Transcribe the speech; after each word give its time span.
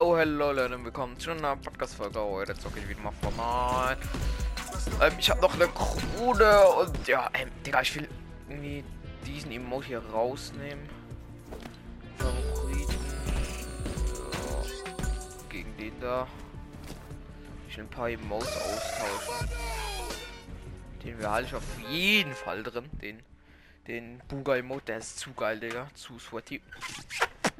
Oh, 0.00 0.16
hello 0.16 0.52
Leute, 0.52 0.76
und 0.76 0.84
willkommen 0.84 1.18
zu 1.18 1.32
einer 1.32 1.56
Podcast-Folge. 1.56 2.20
Heute 2.20 2.54
zocke 2.54 2.78
ich 2.78 2.88
wieder 2.88 3.00
mal 3.00 3.10
Format. 3.20 3.98
Ähm, 5.02 5.12
ich 5.18 5.28
habe 5.28 5.40
noch 5.40 5.52
eine 5.54 5.66
Krone 5.66 6.68
und 6.68 7.08
ja, 7.08 7.28
ähm, 7.34 7.50
Digga, 7.66 7.82
ich 7.82 7.96
will 7.96 8.08
irgendwie 8.48 8.84
diesen 9.26 9.50
Emoji 9.50 9.88
hier 9.88 9.98
rausnehmen. 9.98 10.88
Favoriten. 12.16 12.94
Ja, 14.14 15.48
gegen 15.48 15.76
den 15.76 16.00
da. 16.00 16.28
Ich 17.68 17.76
will 17.76 17.82
ein 17.82 17.90
paar 17.90 18.08
Emotes 18.08 18.56
austauschen. 18.56 19.48
Den 21.02 21.18
wir 21.18 21.28
halte 21.28 21.48
ich 21.48 21.54
auf 21.56 21.78
jeden 21.90 22.34
Fall 22.34 22.62
drin. 22.62 22.88
Den, 23.02 23.20
den 23.88 24.22
Buga-Emote, 24.28 24.84
der 24.86 24.98
ist 24.98 25.18
zu 25.18 25.34
geil, 25.34 25.58
Digga. 25.58 25.88
Zu 25.94 26.20
sweaty. 26.20 26.62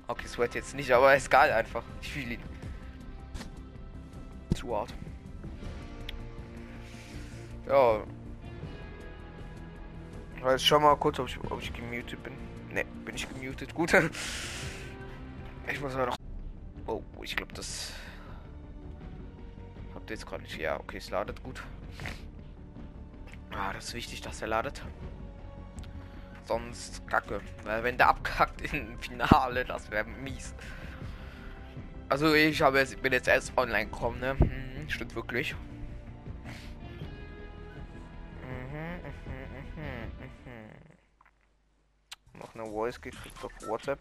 Okay, 0.09 0.27
Sweat 0.27 0.55
jetzt 0.55 0.75
nicht, 0.75 0.91
aber 0.91 1.15
ist 1.15 1.31
geil 1.31 1.53
einfach. 1.53 1.85
Ich 2.01 2.11
fühle 2.11 2.35
ihn. 2.35 2.43
Zu 4.55 4.75
hart. 4.75 4.95
Ja. 7.67 8.01
Jetzt 10.47 10.65
schau 10.65 10.81
mal 10.81 10.97
kurz, 10.97 11.19
ob 11.19 11.29
ich, 11.29 11.39
ob 11.51 11.61
ich 11.61 11.73
gemutet 11.75 12.23
bin. 12.23 12.33
Ne, 12.73 12.87
bin 13.05 13.15
ich 13.15 13.29
gemutet. 13.29 13.75
Gut. 13.75 13.93
Ich 15.71 15.83
muss 15.83 15.95
aber 15.95 16.07
noch. 16.07 16.17
Oh, 16.87 17.03
ich 17.23 17.37
glaube, 17.37 17.53
das. 17.53 17.93
Habt 19.95 20.09
ihr 20.09 20.15
jetzt 20.15 20.27
gerade 20.27 20.43
nicht. 20.43 20.57
Ja, 20.57 20.81
okay, 20.81 20.97
es 20.97 21.11
ladet 21.11 21.43
gut. 21.43 21.63
Ah, 23.51 23.75
das 23.75 23.89
ist 23.89 23.95
wichtig, 23.95 24.23
dass 24.23 24.41
er 24.41 24.49
ladet 24.49 24.83
sonst 26.49 27.07
kacke. 27.07 27.41
Weil 27.63 27.85
wenn 27.85 27.97
der 27.97 28.09
abkackt 28.09 28.73
im 28.73 28.99
Finale, 28.99 29.65
das 29.65 29.91
wäre 29.91 30.05
mies. 30.05 30.55
Also 32.09 32.35
ich 32.35 32.61
habe 32.63 32.79
jetzt, 32.79 33.01
bin 33.03 33.13
jetzt 33.13 33.29
erst 33.29 33.57
online 33.57 33.85
gekommen, 33.85 34.19
ne? 34.19 34.37
Hm, 34.39 34.89
stimmt 34.89 35.15
wirklich. 35.15 35.55
Mhm, 38.43 39.01
mhm, 39.77 40.13
mhm, 42.33 42.41
Noch 42.41 42.55
eine 42.55 42.65
Voice 42.65 43.01
gekriegt 43.01 43.45
auf 43.45 43.53
WhatsApp. 43.69 44.01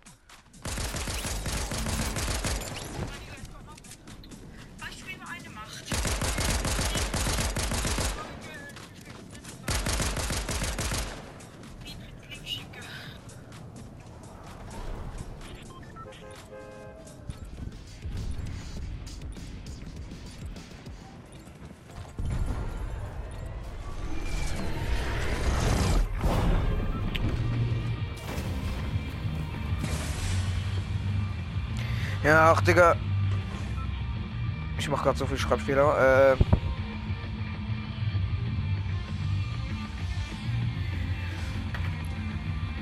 Ja, 32.27 32.51
ach, 32.51 32.59
Digga. 32.59 32.97
Ich 34.77 34.89
mach 34.89 35.01
gerade 35.01 35.17
so 35.17 35.25
viel 35.25 35.37
Schreibfehler. 35.37 36.35
Äh. 36.35 36.35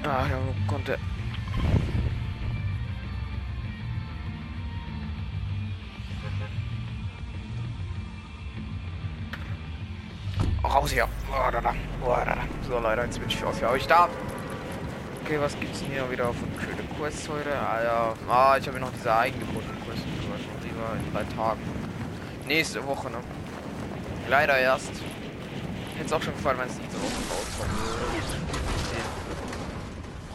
Ah, 0.03 0.25
ja, 0.27 0.39
konnte. 0.65 0.97
Raus 10.63 10.91
hier. 10.91 11.07
Oh, 11.29 11.51
da, 11.51 11.61
da. 11.61 11.75
Oh, 12.03 12.15
da, 12.15 12.33
da. 12.33 12.37
So, 12.67 12.79
Leute, 12.79 13.03
jetzt 13.03 13.19
bin 13.19 13.29
ich 13.29 13.37
für 13.37 13.69
euch 13.69 13.85
da. 13.85 14.09
Okay, 15.25 15.39
was 15.39 15.59
gibt's 15.59 15.79
denn 15.79 15.89
hier 15.89 16.11
wieder 16.11 16.25
von 16.25 16.47
schöne 16.61 16.87
Quests 16.99 17.27
heute? 17.27 17.49
Ah 17.57 17.81
ja, 17.81 18.13
ah, 18.29 18.57
ich 18.59 18.67
habe 18.67 18.79
noch 18.79 18.91
diese 18.93 19.11
eingebundenen 19.11 19.81
Quests 19.83 20.03
schon 20.21 20.69
lieber 20.69 20.85
in 20.93 21.11
drei 21.11 21.23
Tagen. 21.35 21.61
Nächste 22.45 22.85
Woche, 22.85 23.09
ne? 23.09 23.17
Leider 24.29 24.55
erst. 24.55 24.91
Hätte 25.97 26.15
auch 26.15 26.21
schon 26.21 26.35
gefallen, 26.35 26.59
wenn 26.59 26.67
es 26.67 26.75
diese 26.77 27.01
Woche 27.01 27.17
rauskommt. 27.33 27.71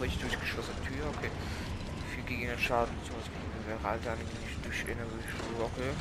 Richtig 0.00 0.22
durchgeschlossene 0.22 0.82
Tür, 0.82 1.06
okay. 1.16 1.30
Viel 2.12 2.24
gegen 2.24 2.48
den 2.48 2.58
Schaden, 2.58 2.92
sowas 3.04 3.30
wäre 3.68 3.78
halt 3.88 4.04
dann 4.04 4.18
nicht 4.18 4.34
durch 4.64 4.88
Woche. 5.56 5.86
Hm. 5.86 5.94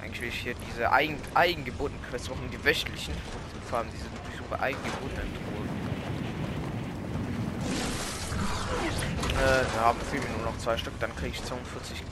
Eigentlich 0.00 0.20
will 0.20 0.28
ich 0.28 0.38
hier 0.38 0.54
diese 0.70 0.92
eigen, 0.92 1.18
eigengebundenen 1.34 2.06
Quests 2.08 2.30
machen, 2.30 2.48
die 2.52 2.64
wöchentlichen. 2.64 3.14
Vor 3.68 3.80
allem 3.80 3.88
diese 3.92 4.06
super 4.38 4.62
eigengebundenen 4.62 5.34
Truhen. 5.34 5.81
Äh, 9.38 9.64
wir 9.74 9.80
haben 9.80 9.98
mir 10.12 10.20
nur 10.36 10.52
noch 10.52 10.58
zwei 10.58 10.76
Stück, 10.76 10.94
dann 11.00 11.14
kriege 11.16 11.32
ich 11.34 11.44
42. 11.44 12.02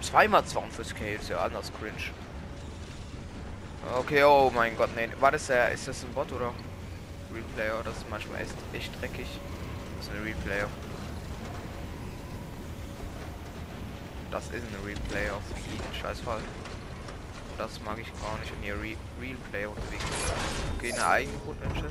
Zweimal 0.00 0.42
42k, 0.42 1.20
ist 1.20 1.28
ja 1.28 1.38
anders 1.38 1.70
cringe. 1.78 2.12
Okay, 3.98 4.22
oh 4.24 4.50
mein 4.54 4.76
Gott, 4.76 4.90
nee. 4.96 5.08
War 5.20 5.30
das 5.32 5.46
der, 5.46 5.70
ist 5.70 5.88
das 5.88 6.02
ein 6.02 6.12
Bot 6.12 6.32
oder? 6.32 6.52
Replayer, 7.34 7.82
das 7.84 7.96
ist 7.96 8.10
manchmal 8.10 8.40
echt, 8.40 8.54
echt 8.72 9.00
dreckig. 9.00 9.26
Das 9.98 10.06
ist 10.06 10.12
ein 10.12 10.22
Replayer. 10.22 10.68
Das 14.30 14.44
ist 14.44 14.54
ein 14.54 14.76
Replayer 14.84 15.38
Scheißfall. 16.00 16.40
Das 17.58 17.80
mag 17.84 17.98
ich 17.98 18.08
gar 18.20 18.38
nicht, 18.38 18.52
wenn 18.52 18.66
ihr 18.66 18.74
Re 18.74 18.96
Replayer 19.20 19.70
unterwegs 19.70 20.04
Okay, 20.78 20.92
eine 20.92 21.06
eigene 21.06 21.38
Grundmensch. 21.38 21.84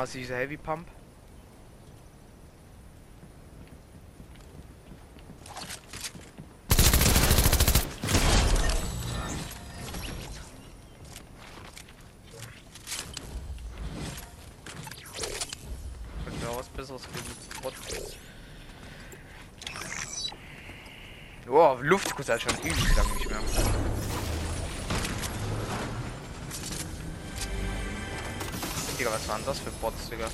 Damals 0.00 0.12
diese 0.12 0.34
Heavy 0.34 0.56
Pump. 0.56 0.88
Könnte 16.24 16.46
mir 16.46 16.56
was 16.56 16.68
besseres 16.70 17.02
geben. 17.02 17.26
Oh, 21.46 21.76
Luftkuss 21.82 22.30
hat 22.30 22.40
schon 22.40 22.58
ewig 22.60 22.96
lang 22.96 23.14
nicht 23.16 23.28
mehr. 23.28 23.40
Digga, 29.00 29.12
was 29.12 29.26
waren 29.28 29.42
das 29.46 29.58
für 29.58 29.70
Bots, 29.70 30.10
Digga? 30.10 30.26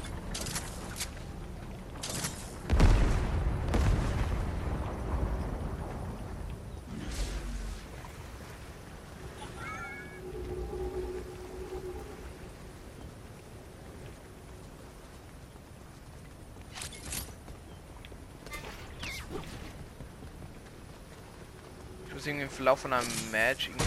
Muss 22.26 22.30
irgendwie 22.32 22.44
im 22.44 22.50
Verlauf 22.50 22.80
von 22.80 22.92
einem 22.92 23.06
Match 23.30 23.68
irgendwie 23.68 23.84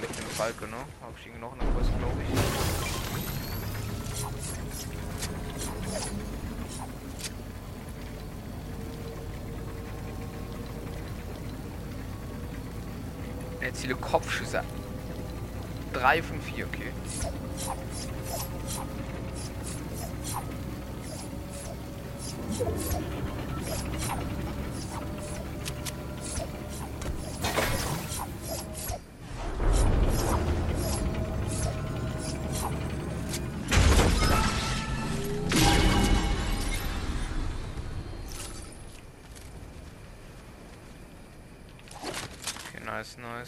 mit 0.00 0.10
dem 0.18 0.26
Falke, 0.36 0.66
ne? 0.66 0.76
Hab 1.00 1.18
ich 1.18 1.26
irgendwie 1.26 1.40
noch 1.40 1.52
eine 1.52 1.62
Quest, 1.72 1.90
glaube 1.98 2.20
ich. 13.60 13.64
Erziele 13.64 13.94
Kopfschüsse. 13.94 14.62
3 15.94 16.22
von 16.22 16.42
4, 16.42 16.66
okay. 16.66 16.92
Okay, 22.60 22.97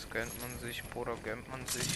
nice. 0.00 0.11
Gönnt 0.11 0.41
man 0.41 0.58
sich, 0.61 0.82
Bruder, 0.85 1.17
gönnt 1.23 1.49
man 1.49 1.64
sich. 1.67 1.87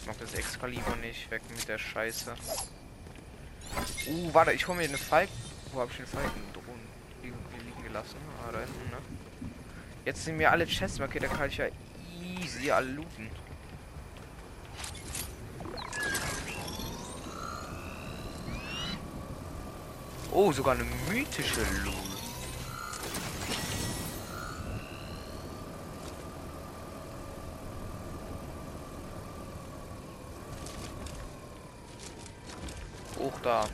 Ich 0.00 0.06
mag 0.06 0.18
das 0.18 0.34
Excalibur 0.34 0.96
nicht. 0.96 1.30
Weg 1.30 1.42
mit 1.50 1.68
der 1.68 1.78
Scheiße. 1.78 2.34
Uh, 4.06 4.34
warte, 4.34 4.52
ich 4.52 4.66
hol 4.66 4.76
mir 4.76 4.84
eine 4.84 4.98
Falk. 4.98 5.28
Wo 5.72 5.80
hab 5.80 5.90
ich 5.90 5.96
den 5.98 6.06
Falken 6.06 6.42
drohen 6.52 6.80
liegen, 7.22 7.36
liegen 7.64 7.82
gelassen? 7.82 8.16
Ah, 8.46 8.52
da 8.52 8.60
hinten, 8.60 8.90
ne? 8.90 8.98
Jetzt 10.04 10.24
sind 10.24 10.38
mir 10.38 10.50
alle 10.50 10.66
Chests 10.66 10.98
markiert, 10.98 11.24
da 11.24 11.28
kann 11.28 11.50
ich 11.50 11.58
ja 11.58 11.66
easy 12.40 12.70
alle 12.70 12.90
looten. 12.92 13.28
Oh, 20.30 20.52
sogar 20.52 20.74
eine 20.74 20.84
mythische 21.10 21.60
Loot. 21.84 22.07
Hoch 33.38 33.42
da. 33.42 33.66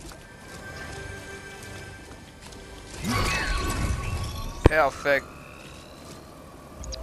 Perfekt. 4.64 5.26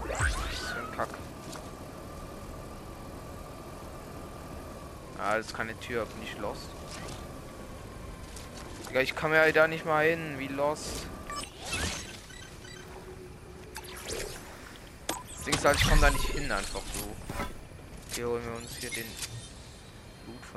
So 0.01 0.95
Kack. 0.95 1.09
Ah, 5.19 5.37
das 5.37 5.47
ist 5.47 5.55
keine 5.55 5.79
Tür, 5.79 6.05
bin 6.05 6.23
ich 6.23 6.37
lost. 6.39 6.61
Digga, 8.89 9.01
ich 9.01 9.15
kann 9.15 9.31
ja 9.31 9.49
da 9.51 9.67
nicht 9.67 9.85
mal 9.85 10.05
hin, 10.05 10.35
wie 10.37 10.47
lost. 10.47 11.05
Das 15.07 15.45
Ding 15.45 15.53
ist 15.53 15.65
halt, 15.65 15.77
ich 15.77 15.87
komme 15.87 16.01
da 16.01 16.09
nicht 16.09 16.25
hin, 16.25 16.51
einfach 16.51 16.81
so. 16.93 17.15
Hier 18.15 18.27
holen 18.27 18.43
wir 18.43 18.57
uns 18.57 18.75
hier 18.77 18.89
den 18.89 19.05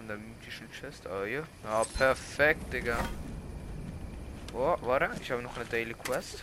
von 0.04 0.08
der 0.08 0.18
mythischen 0.18 0.70
Chest. 0.70 1.06
Ah, 1.06 1.24
hier. 1.24 1.44
Ja, 1.62 1.82
perfekt, 1.84 2.72
Digga. 2.72 2.98
Oh, 4.52 4.76
warte, 4.82 5.10
ich 5.20 5.30
habe 5.30 5.42
noch 5.42 5.56
eine 5.56 5.64
Daily 5.64 5.94
Quest. 5.94 6.42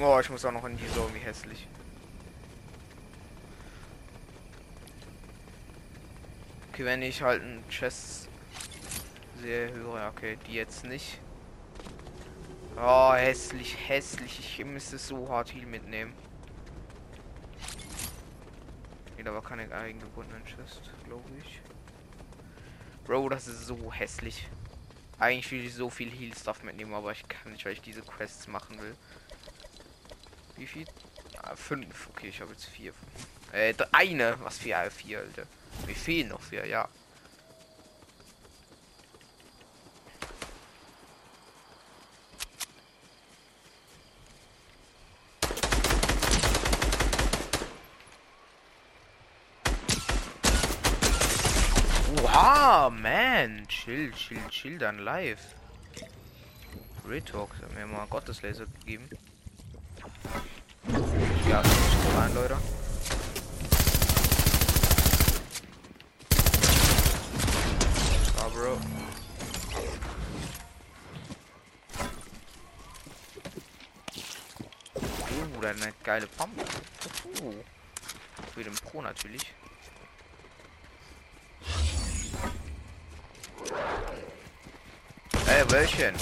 Oh, 0.00 0.18
ich 0.20 0.30
muss 0.30 0.44
auch 0.44 0.52
noch 0.52 0.64
in 0.64 0.76
die 0.76 0.88
Zone, 0.88 1.14
wie 1.14 1.20
hässlich. 1.20 1.68
Okay, 6.72 6.84
wenn 6.84 7.02
ich 7.02 7.22
halt 7.22 7.42
einen 7.42 7.64
Chest 7.68 8.28
sehe, 9.40 9.72
höre, 9.72 10.08
okay, 10.08 10.38
die 10.48 10.54
jetzt 10.54 10.84
nicht. 10.84 11.20
Oh, 12.76 13.12
hässlich, 13.12 13.76
hässlich. 13.88 14.58
Ich 14.58 14.64
müsste 14.64 14.98
so 14.98 15.28
hart 15.28 15.54
Heal 15.54 15.66
mitnehmen. 15.66 16.12
Wieder 19.18 19.32
aber 19.32 19.42
keine 19.42 19.70
eingebundenen 19.74 20.44
Chest, 20.44 20.90
glaube 21.04 21.28
ich. 21.44 21.60
Bro, 23.04 23.28
das 23.28 23.48
ist 23.48 23.66
so 23.66 23.92
hässlich. 23.92 24.48
Eigentlich 25.18 25.50
will 25.50 25.64
ich 25.64 25.74
so 25.74 25.90
viel 25.90 26.08
Heal-Stuff 26.10 26.62
mitnehmen, 26.62 26.94
aber 26.94 27.10
ich 27.10 27.26
kann 27.26 27.50
nicht, 27.50 27.64
weil 27.64 27.72
ich 27.72 27.80
diese 27.80 28.02
Quests 28.02 28.46
machen 28.46 28.80
will. 28.80 28.94
Wie 30.56 30.68
viel? 30.68 30.86
Ah, 31.42 31.56
fünf. 31.56 32.08
Okay, 32.10 32.28
ich 32.28 32.40
habe 32.40 32.52
jetzt 32.52 32.66
vier. 32.66 32.92
Äh, 33.52 33.74
eine. 33.90 34.38
Was? 34.44 34.60
Ah, 34.72 34.88
vier, 34.88 35.18
Alter. 35.18 35.46
Mir 35.86 35.94
fehlen 35.96 36.28
noch 36.28 36.40
vier, 36.40 36.64
ja. 36.66 36.88
Oha, 52.22 52.90
man. 52.90 53.66
Chill, 53.88 54.12
chill, 54.12 54.38
chill 54.50 54.78
dann 54.78 54.98
live. 54.98 55.40
Retalk 57.08 57.54
hat 57.54 57.74
mir 57.74 57.86
mal 57.86 58.06
Gotteslaser 58.06 58.66
gegeben. 58.66 59.08
Ja, 61.48 61.62
rein, 62.14 62.34
Leute. 62.34 62.58
Ah, 68.36 68.48
Bro. 68.52 68.78
Uh, 75.30 75.66
eine 75.66 75.94
geile 76.04 76.26
Pump. 76.26 76.60
Uh. 77.40 77.54
Für 78.52 78.64
den 78.64 78.74
Pro 78.74 79.00
natürlich. 79.00 79.46
Ey, 85.46 85.70
welchen? 85.70 86.14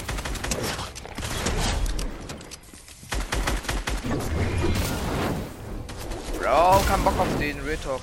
Bro, 6.37 6.83
kein 6.87 7.03
Bock 7.03 7.19
auf 7.19 7.37
den 7.37 7.59
Real 7.61 7.77
Talk. 7.77 8.01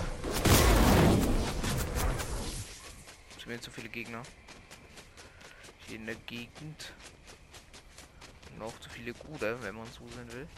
Sind 3.36 3.46
mir 3.46 3.60
zu 3.60 3.70
viele 3.70 3.88
Gegner. 3.88 4.22
Hier 5.86 5.96
in 5.96 6.06
der 6.06 6.14
Gegend. 6.14 6.92
Noch 8.58 8.78
zu 8.80 8.88
viele 8.88 9.12
gute, 9.12 9.62
wenn 9.62 9.74
man 9.74 9.86
so 9.86 10.06
sein 10.14 10.32
will. 10.32 10.48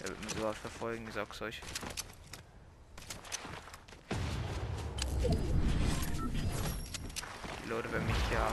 Er 0.00 0.08
wird 0.08 0.24
mich 0.24 0.34
sogar 0.34 0.54
verfolgen, 0.54 1.06
ich 1.08 1.14
sag's 1.14 1.42
euch. 1.42 1.60
Leute 7.74 7.90
werden 7.90 8.06
mich 8.06 8.16
ja 8.32 8.46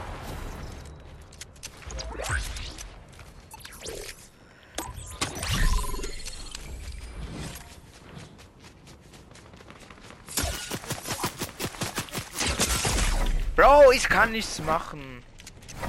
Bro, 13.55 13.91
ich 13.91 14.09
kann 14.09 14.31
nichts 14.31 14.59
machen. 14.63 15.23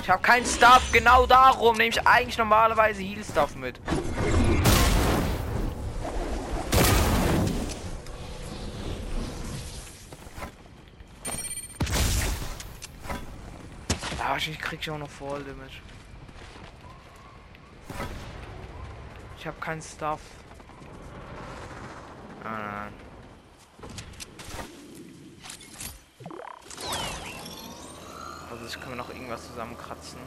Ich 0.03 0.11
habe 0.11 0.21
kein 0.21 0.45
Stuff. 0.45 0.83
Genau 0.93 1.25
darum 1.25 1.79
nehme 1.79 1.89
ich 1.89 2.07
eigentlich 2.07 2.37
normalerweise 2.37 3.01
Heal 3.01 3.25
Stuff 3.25 3.55
mit. 3.57 3.81
Wahrscheinlich 14.42 14.61
krieg 14.61 14.80
ich 14.80 14.90
auch 14.90 14.99
noch 14.99 15.08
Fall 15.08 15.44
Damage. 15.44 15.80
Ich 19.38 19.46
habe 19.46 19.56
kein 19.61 19.80
Stuff. 19.80 20.20
Ah, 22.42 22.58
nein. 22.58 22.92
Also 28.50 28.66
ich 28.66 28.80
kann 28.80 28.90
mir 28.90 28.96
noch 28.96 29.11
irgendwas 29.11 29.46
zusammenkratzen. 29.46 30.18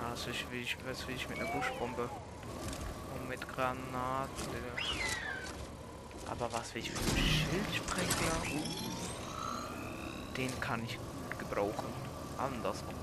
Ah, 0.00 0.12
was 0.12 0.26
will 0.26 0.34
ich, 0.34 0.50
will 0.52 0.60
ich, 0.60 0.76
was 0.86 1.08
will 1.08 1.16
ich 1.16 1.28
mit 1.28 1.40
einer 1.40 1.50
Buschbombe? 1.50 2.08
Und 3.16 3.28
mit 3.28 3.40
Granaten. 3.48 4.30
Aber 6.30 6.52
was 6.52 6.72
will 6.76 6.82
ich 6.82 6.92
für 6.92 7.10
einen 7.10 7.26
Schildsprenger? 7.26 8.62
Den 10.36 10.60
kann 10.60 10.84
ich 10.84 10.96
gut 10.96 11.38
gebrauchen. 11.40 12.03
Anders 12.38 12.84
gut. 12.86 12.94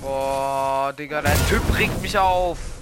Boah, 0.00 0.92
Digga, 0.92 1.22
der 1.22 1.34
Typ 1.48 1.62
regt 1.76 2.00
mich 2.00 2.16
auf. 2.16 2.73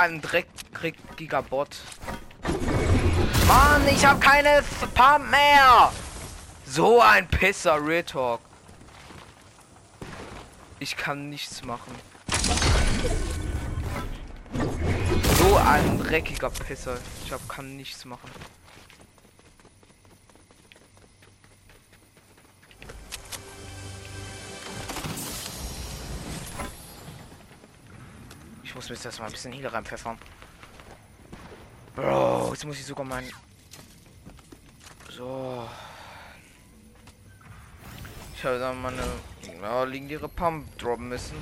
So 0.00 0.06
ein 0.06 0.22
dreckiger 0.22 1.42
Bot. 1.42 1.76
Mann, 3.46 3.86
ich 3.86 4.02
habe 4.02 4.18
keine 4.18 4.64
Pump 4.94 5.30
mehr. 5.30 5.92
So 6.64 7.02
ein 7.02 7.28
Pisser, 7.28 7.76
Real 7.86 8.02
Talk. 8.02 8.40
Ich 10.78 10.96
kann 10.96 11.28
nichts 11.28 11.62
machen. 11.64 11.94
So 15.38 15.56
ein 15.56 15.98
dreckiger 15.98 16.48
Pisser. 16.48 16.96
Ich 17.26 17.32
hab, 17.32 17.46
kann 17.46 17.76
nichts 17.76 18.06
machen. 18.06 18.30
Ich 28.70 28.76
muss 28.76 28.88
mir 28.88 28.94
jetzt 28.94 29.04
erstmal 29.04 29.28
ein 29.28 29.32
bisschen 29.32 29.52
Heal 29.52 29.66
reinpfeffern. 29.66 30.16
Bro, 31.96 32.50
jetzt 32.52 32.64
muss 32.64 32.78
ich 32.78 32.86
sogar 32.86 33.04
mein. 33.04 33.28
So. 35.10 35.68
Ich 38.32 38.44
habe 38.44 38.60
dann 38.60 38.80
meine 38.80 39.02
ja, 39.60 39.82
legendäre 39.82 40.28
Pump 40.28 40.78
droppen 40.78 41.08
müssen. 41.08 41.34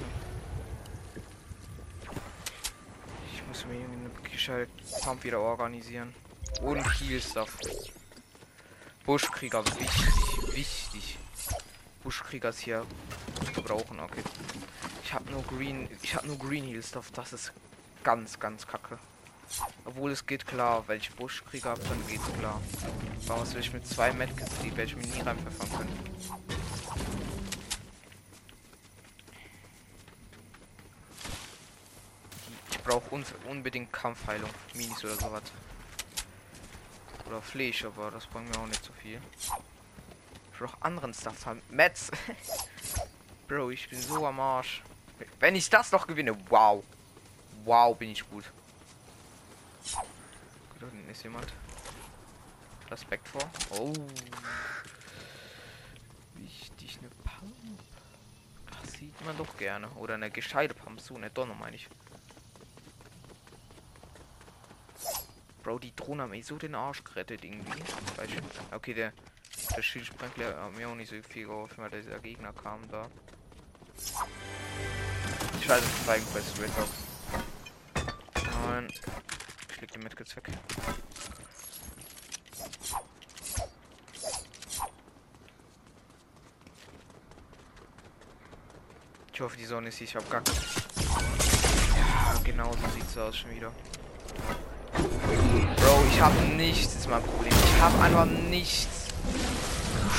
Ich 3.34 3.46
muss 3.46 3.66
mir 3.66 3.74
eine 3.74 4.08
gescheite 4.30 4.70
Pump 5.02 5.22
wieder 5.22 5.38
organisieren. 5.38 6.14
Und 6.62 6.82
Heal 6.98 7.20
Stuff. 7.20 7.58
Buschkrieger, 9.04 9.66
wichtig, 9.66 10.54
wichtig. 10.54 11.18
Buschkrieger 12.02 12.48
ist 12.48 12.60
hier 12.60 12.86
zu 13.54 13.60
brauchen, 13.60 14.00
okay. 14.00 14.22
Nur 15.30 15.42
Green, 15.42 15.88
ich 16.02 16.14
habe 16.14 16.26
nur 16.26 16.38
Green 16.38 16.64
Heal 16.64 16.82
Stuff, 16.82 17.10
das 17.12 17.32
ist 17.32 17.52
ganz, 18.02 18.40
ganz 18.40 18.66
kacke. 18.66 18.98
Obwohl 19.84 20.10
es 20.10 20.26
geht 20.26 20.46
klar, 20.46 20.84
wenn 20.86 20.98
ich 20.98 21.10
Buschkrieger 21.14 21.70
habe, 21.70 21.82
dann 21.84 22.06
geht's 22.06 22.24
klar. 22.38 22.60
Warum 23.26 23.46
soll 23.46 23.60
ich 23.60 23.72
mit 23.72 23.86
zwei 23.86 24.12
Medkits, 24.12 24.58
die 24.62 24.74
werde 24.76 24.90
ich 24.90 24.96
mir 24.96 25.06
nie 25.06 25.20
reinpfeffern 25.20 25.70
können. 25.70 25.98
Ich 32.70 32.78
brauche 32.78 33.14
un 33.14 33.24
unbedingt 33.48 33.92
Kampfheilung, 33.92 34.50
Minis 34.74 35.04
oder 35.04 35.16
sowas. 35.16 35.42
Oder 37.26 37.42
Fleisch, 37.42 37.84
aber 37.84 38.10
das 38.10 38.26
bringt 38.26 38.48
mir 38.50 38.62
auch 38.62 38.66
nicht 38.66 38.84
so 38.84 38.92
viel. 39.02 39.20
Ich 40.54 40.62
auch 40.62 40.80
anderen 40.80 41.12
Stuff 41.12 41.46
haben. 41.46 41.62
Metz! 41.70 42.10
Bro, 43.46 43.70
ich 43.70 43.88
bin 43.88 44.00
so 44.00 44.26
am 44.26 44.40
Arsch. 44.40 44.82
Wenn 45.40 45.54
ich 45.54 45.70
das 45.70 45.92
noch 45.92 46.06
gewinne, 46.06 46.36
wow. 46.48 46.82
Wow, 47.64 47.96
bin 47.96 48.10
ich 48.10 48.28
gut. 48.28 48.44
Da 50.80 50.86
hinten 50.86 51.10
ist 51.10 51.22
jemand. 51.22 51.52
Respekt 52.90 53.28
vor. 53.28 53.42
Oh. 53.70 53.92
Wichtig, 56.34 56.98
eine 57.00 57.10
Pump. 57.10 57.80
Das 58.70 58.92
sieht 58.92 59.24
man 59.24 59.36
doch 59.36 59.56
gerne. 59.56 59.88
Oder 59.90 60.14
eine 60.14 60.30
gescheite 60.30 60.74
Pump. 60.74 61.00
So, 61.00 61.16
eine 61.16 61.30
Donner 61.30 61.54
meine 61.54 61.76
ich. 61.76 61.88
Bro, 65.62 65.80
die 65.80 65.94
Drohne 65.94 66.22
haben 66.22 66.30
mir 66.30 66.42
so 66.42 66.56
den 66.56 66.74
Arsch 66.74 67.04
gerettet 67.04 67.44
irgendwie. 67.44 67.82
Okay, 68.70 68.94
der, 68.94 69.12
der 69.76 69.82
Schildsprengler 69.82 70.64
hat 70.64 70.74
mir 70.74 70.88
auch 70.88 70.94
nicht 70.94 71.10
so 71.10 71.20
viel 71.22 71.46
geholfen, 71.46 71.76
weil 71.78 71.90
dieser 71.90 72.18
Gegner 72.20 72.52
kam 72.52 72.88
da. 72.88 73.10
Ich 75.60 75.68
weiß 75.68 75.82
nicht, 75.82 76.06
zeigen 76.06 76.26
bei 76.32 76.40
Straight 76.40 76.72
Nein. 78.66 78.88
Ich 79.70 79.80
leg 79.80 79.92
die 79.92 79.98
Medkits 79.98 80.36
weg. 80.36 80.48
Ich 89.32 89.40
hoffe, 89.40 89.56
die 89.56 89.66
Sonne 89.66 89.88
ist 89.88 89.98
hier. 89.98 90.08
Ich 90.08 90.16
hab 90.16 90.28
gar 90.30 90.42
Ja, 90.46 92.40
genau 92.42 92.72
so 92.72 92.88
sieht's 92.94 93.16
aus 93.16 93.36
schon 93.36 93.50
wieder. 93.54 93.70
Bro, 95.76 96.04
ich 96.10 96.20
habe 96.20 96.34
nichts, 96.56 96.96
ist 96.96 97.08
mein 97.08 97.22
Problem. 97.22 97.52
Ich 97.52 97.80
habe 97.80 98.02
einfach 98.02 98.26
nichts. 98.26 99.08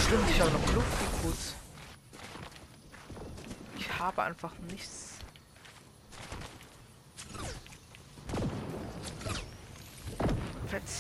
Stimmt, 0.06 0.30
ich 0.30 0.40
habe 0.40 0.52
noch 0.52 0.74
Luft 0.74 0.88
kurz. 1.22 1.54
Ich 3.78 4.00
habe 4.00 4.24
einfach 4.24 4.54
nichts. 4.70 5.09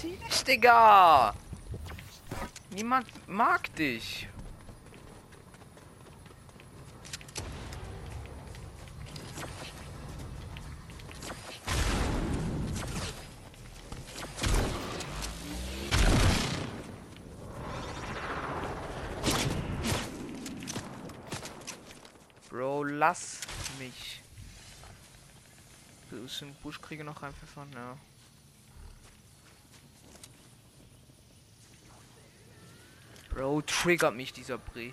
Dich, 0.01 0.43
Digga! 0.45 1.33
Niemand 2.69 3.07
mag 3.27 3.75
dich. 3.75 4.27
Bro, 22.49 22.83
lass 22.85 23.41
mich. 23.77 24.21
Bisschen 26.09 26.55
Buschkriege 26.63 27.03
noch 27.03 27.21
reinpfeffern, 27.21 27.69
ja. 27.73 27.97
Bro, 33.39 33.61
triggert 33.61 34.15
mich 34.17 34.33
dieser 34.33 34.57
Bre. 34.57 34.91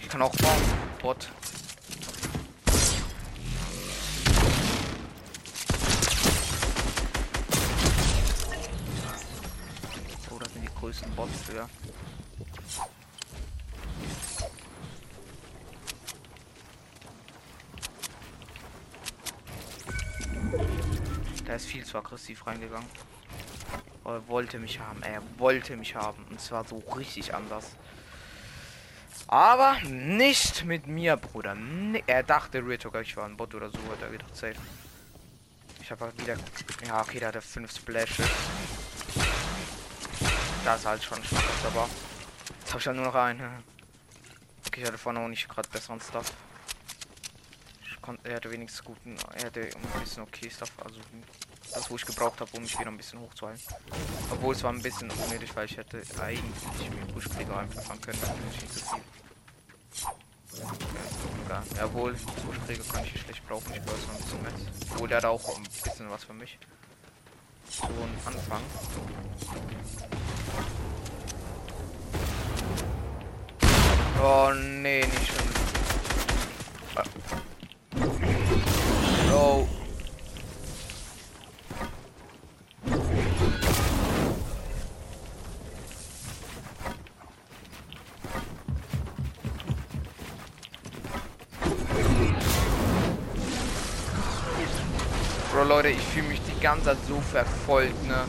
Ich 0.00 0.08
kann 0.08 0.22
auch 0.22 0.34
bauen. 0.34 0.62
Bot. 1.00 1.28
Oh, 10.30 10.38
das 10.40 10.52
sind 10.52 10.62
die 10.64 10.80
größten 10.80 11.14
Bots, 11.14 11.30
ja. 11.54 11.68
Der 21.46 21.54
ist 21.54 21.66
viel 21.66 21.85
aggressiv 21.96 22.46
reingegangen. 22.46 22.88
Er 24.04 24.28
wollte 24.28 24.58
mich 24.58 24.78
haben. 24.78 25.02
Er 25.02 25.22
wollte 25.38 25.76
mich 25.76 25.94
haben. 25.94 26.24
Und 26.30 26.40
zwar 26.40 26.64
so 26.64 26.78
richtig 26.96 27.34
anders. 27.34 27.76
Aber 29.28 29.80
nicht 29.80 30.64
mit 30.64 30.86
mir, 30.86 31.16
Bruder. 31.16 31.56
Er 32.06 32.22
dachte, 32.22 32.58
Real 32.64 32.78
ich 33.02 33.16
war 33.16 33.24
ein 33.24 33.36
Bot 33.36 33.54
oder 33.54 33.70
so. 33.70 33.78
Hat 33.90 34.02
er 34.02 34.10
gedacht, 34.10 34.36
safe. 34.36 34.54
Ich 35.82 35.90
habe 35.90 36.04
halt 36.04 36.20
wieder. 36.20 36.36
Ja, 36.86 37.00
okay, 37.00 37.18
da 37.18 37.28
hat 37.28 37.34
er 37.34 37.42
fünf 37.42 37.74
Splashes. 37.74 38.28
Das 40.64 40.80
ist 40.80 40.86
halt 40.86 41.02
schon 41.02 41.22
schwach, 41.24 41.64
aber. 41.64 41.88
Jetzt 42.60 42.70
habe 42.70 42.80
ich 42.80 42.86
halt 42.86 42.96
nur 42.96 43.06
noch 43.06 43.14
einen. 43.14 43.64
Okay, 44.66 44.82
ich 44.82 44.86
hatte 44.86 44.98
vorne 44.98 45.20
auch 45.20 45.28
nicht 45.28 45.48
gerade 45.48 45.68
besseren 45.68 46.00
Stuff. 46.00 46.32
Er 48.24 48.36
hatte 48.36 48.50
wenigstens 48.50 48.84
guten. 48.84 49.16
Er 49.34 49.46
hatte 49.46 49.60
ein 49.60 50.00
bisschen 50.00 50.22
okay 50.22 50.50
Stuff. 50.50 50.72
Also 50.84 51.00
das, 51.74 51.90
wo 51.90 51.96
ich 51.96 52.06
gebraucht 52.06 52.40
habe, 52.40 52.50
um 52.56 52.62
mich 52.62 52.78
wieder 52.78 52.90
ein 52.90 52.96
bisschen 52.96 53.20
hochzuhalten. 53.20 53.62
Obwohl 54.30 54.54
es 54.54 54.62
war 54.62 54.72
ein 54.72 54.82
bisschen 54.82 55.10
unnötig, 55.10 55.54
weil 55.54 55.66
ich 55.66 55.76
hätte 55.76 56.02
eigentlich 56.20 56.90
mit 56.90 57.14
Buschkrieger 57.14 57.58
einfach 57.58 58.00
können. 58.00 58.18
Nicht 58.52 58.72
so 58.72 58.80
viel. 58.80 59.02
Ja, 61.48 61.62
jawohl, 61.76 62.14
Buschkrieger 62.14 62.84
kann 62.92 63.04
ich 63.04 63.20
schlecht 63.20 63.46
brauchen. 63.46 63.72
Ich 63.74 63.82
brauche 63.82 63.98
noch 63.98 64.14
ein 64.14 64.22
bisschen 64.22 64.42
mit. 64.42 64.54
Obwohl 64.92 65.08
der 65.08 65.18
hat 65.18 65.24
auch 65.24 65.56
ein 65.56 65.62
bisschen 65.62 66.10
was 66.10 66.24
für 66.24 66.34
mich. 66.34 66.58
So 67.70 67.84
ein 67.84 68.18
Anfang. 68.24 68.62
Oh 74.22 74.52
nee, 74.54 75.04
nicht 75.04 75.26
schon. 75.26 75.46
Oh. 79.38 79.68
Bro, 95.52 95.64
Leute, 95.64 95.88
ich 95.88 95.98
fühle 95.98 96.28
mich 96.28 96.40
die 96.40 96.58
ganze 96.62 96.86
Zeit 96.86 96.96
so 97.06 97.20
verfolgt, 97.20 98.06
ne? 98.06 98.24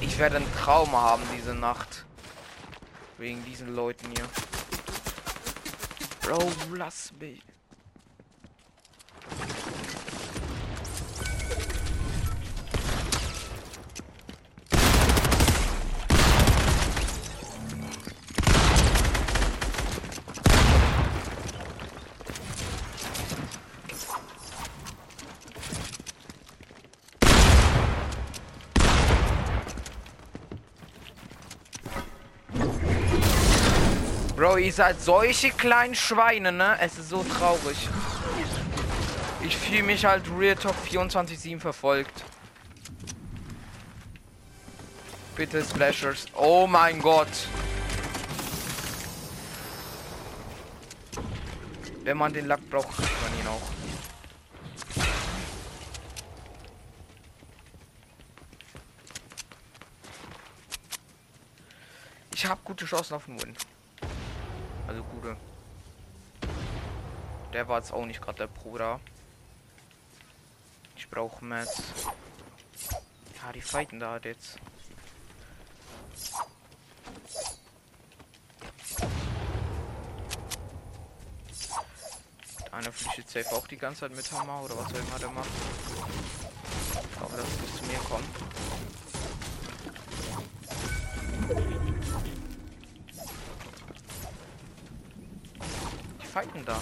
Ich 0.00 0.16
werde 0.18 0.36
ein 0.36 0.46
Trauma 0.56 1.02
haben 1.02 1.22
diese 1.36 1.52
Nacht. 1.56 2.04
Wegen 3.16 3.44
diesen 3.44 3.74
Leuten 3.74 4.06
hier. 4.16 4.24
Bro, 6.22 6.48
lass 6.76 7.12
mich. 7.18 7.40
Ihr 34.58 34.72
seid 34.72 35.00
solche 35.00 35.50
kleinen 35.50 35.94
Schweine, 35.94 36.52
ne? 36.52 36.76
Es 36.80 36.98
ist 36.98 37.08
so 37.08 37.24
traurig. 37.24 37.88
Ich 39.42 39.56
fühle 39.56 39.84
mich 39.84 40.04
halt 40.04 40.24
Real 40.36 40.56
Talk 40.56 40.74
24-7 40.86 41.60
verfolgt. 41.60 42.24
Bitte 45.36 45.62
Splashers. 45.62 46.26
Oh 46.34 46.66
mein 46.66 47.00
Gott. 47.00 47.28
Wenn 52.02 52.16
man 52.16 52.32
den 52.32 52.46
Lack 52.46 52.68
braucht, 52.68 52.96
kriegt 52.96 53.22
man 53.22 53.40
ihn 53.40 53.46
auch. 53.46 53.62
Ich 62.32 62.46
habe 62.46 62.60
gute 62.64 62.84
Chancen 62.84 63.14
auf 63.14 63.26
den 63.26 63.40
Win. 63.42 63.56
Also 64.88 65.02
gute. 65.04 65.36
Der 67.52 67.68
war 67.68 67.78
jetzt 67.78 67.92
auch 67.92 68.06
nicht 68.06 68.22
gerade 68.22 68.38
der 68.38 68.46
Bruder. 68.46 69.00
Ich 70.96 71.08
brauche 71.10 71.44
Mats. 71.44 71.82
Ja, 73.36 73.52
die 73.52 73.60
fighten 73.60 74.00
da 74.00 74.12
halt 74.12 74.24
jetzt. 74.24 74.58
Einer 82.72 82.92
flüchtet 82.92 83.28
safe 83.28 83.54
auch 83.54 83.66
die 83.66 83.76
ganze 83.76 84.00
Zeit 84.00 84.16
mit 84.16 84.32
Hammer 84.32 84.62
oder 84.62 84.78
was 84.78 84.88
soll 84.90 85.00
immer 85.00 85.18
der 85.18 85.30
macht. 85.30 85.48
Ich 87.12 87.18
dass 87.18 87.32
es 87.32 87.56
bis 87.56 87.76
zu 87.76 87.84
mir 87.84 87.98
kommt. 88.08 88.47
Fighten 96.38 96.64
da. 96.64 96.78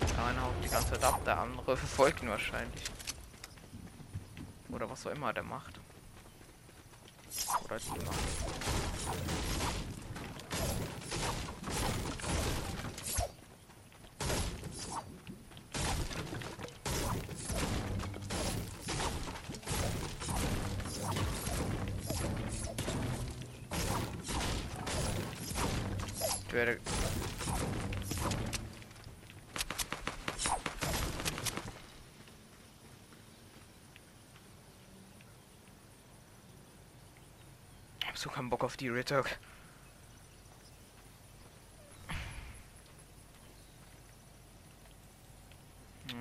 Der 0.00 0.24
eine 0.24 0.42
haut 0.42 0.54
die 0.64 0.68
ganze 0.68 0.90
Zeit 0.90 1.04
ab, 1.04 1.24
der 1.24 1.38
andere 1.38 1.76
verfolgt 1.76 2.22
ihn 2.22 2.30
wahrscheinlich. 2.30 2.84
Oder 4.70 4.90
was 4.90 5.06
auch 5.06 5.12
immer 5.12 5.32
der 5.32 5.44
macht. 5.44 5.78
Oder 7.64 7.78
die 7.78 8.04
macht. 8.04 8.18
Ich 26.50 26.56
werde 26.56 26.80
Ich 38.00 38.08
hab 38.08 38.09
so 38.20 38.28
keinen 38.28 38.50
Bock 38.50 38.64
auf 38.64 38.76
die 38.76 38.88
Retalk. 38.88 39.38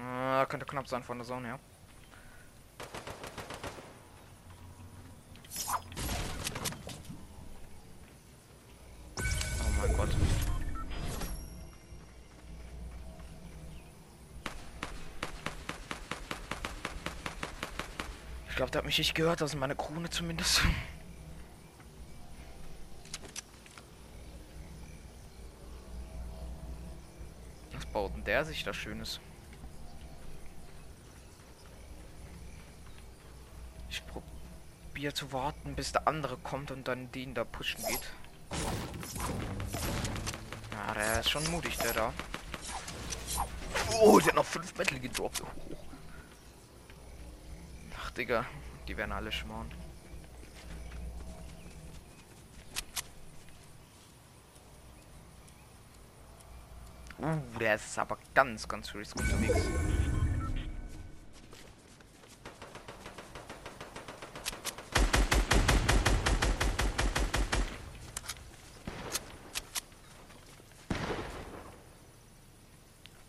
Ah, 0.01 0.45
könnte 0.45 0.65
knapp 0.65 0.87
sein 0.87 1.03
von 1.03 1.17
der 1.17 1.27
Zone 1.27 1.47
her. 1.47 1.59
Oh 9.17 9.81
mein 9.81 9.97
Gott. 9.97 10.09
Ich 18.49 18.55
glaube, 18.55 18.71
der 18.71 18.79
hat 18.79 18.85
mich 18.85 18.97
nicht 18.97 19.15
gehört, 19.15 19.41
also 19.41 19.57
meine 19.57 19.75
Krone 19.75 20.09
zumindest. 20.09 20.61
Was 27.71 27.85
baut 27.87 28.13
denn 28.13 28.18
der 28.29 28.45
sich 28.45 28.63
da 28.63 28.71
Schönes? 28.75 29.19
Ich 33.89 34.03
probiere 34.05 35.15
zu 35.15 35.33
warten, 35.33 35.73
bis 35.73 35.93
der 35.93 36.07
andere 36.07 36.37
kommt 36.37 36.69
und 36.69 36.87
dann 36.87 37.11
den 37.11 37.33
da 37.33 37.43
pushen 37.43 37.83
geht. 37.87 38.07
Ja, 40.71 40.93
der 40.93 41.21
ist 41.21 41.31
schon 41.31 41.49
mutig, 41.49 41.75
der 41.79 41.93
da. 41.93 42.13
Oh, 43.99 44.19
der 44.19 44.27
hat 44.27 44.35
noch 44.35 44.45
5 44.45 44.77
Metal 44.77 44.99
gedroppt. 44.99 45.41
Ach, 47.99 48.11
Digga, 48.11 48.45
die 48.87 48.95
werden 48.95 49.11
alle 49.11 49.31
schmarrn. 49.31 49.71
Uh, 57.21 57.37
der 57.59 57.75
ist 57.75 57.99
aber 57.99 58.17
ganz, 58.33 58.67
ganz 58.67 58.95
risk 58.95 59.19
unterwegs. 59.19 59.67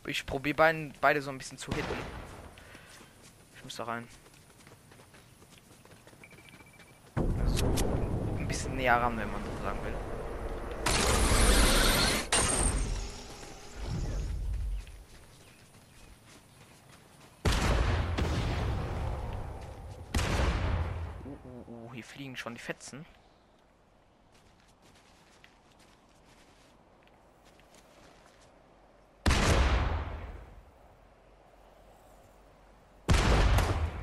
Ich 0.07 0.27
probiere 0.27 0.57
beiden, 0.57 0.93
beide 1.01 1.23
so 1.23 1.31
ein 1.31 1.39
bisschen 1.39 1.57
zu 1.57 1.73
hitten. 1.73 1.95
Ich 3.55 3.63
muss 3.63 3.77
da 3.77 3.85
rein. 3.85 4.09
So 7.47 7.67
ein 8.37 8.49
bisschen 8.49 8.75
näher 8.75 8.97
ran, 8.97 9.17
wenn 9.17 9.31
man 9.31 9.41
so 9.45 9.63
sagen 9.63 9.79
will. 9.85 9.95
Uh, 21.25 21.29
uh, 21.29 21.87
uh, 21.87 21.95
hier 21.95 22.05
fliegen 22.05 22.30
schon 22.41 22.55
die 22.55 22.61
Fetzen. 22.61 23.05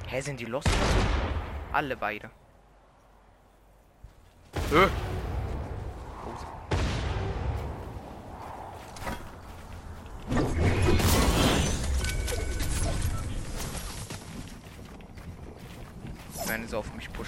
Hä, 0.08 0.22
sind 0.22 0.40
die 0.40 0.46
los? 0.46 0.64
Alle 1.74 1.98
beide. 1.98 2.30
Äh. 4.72 5.07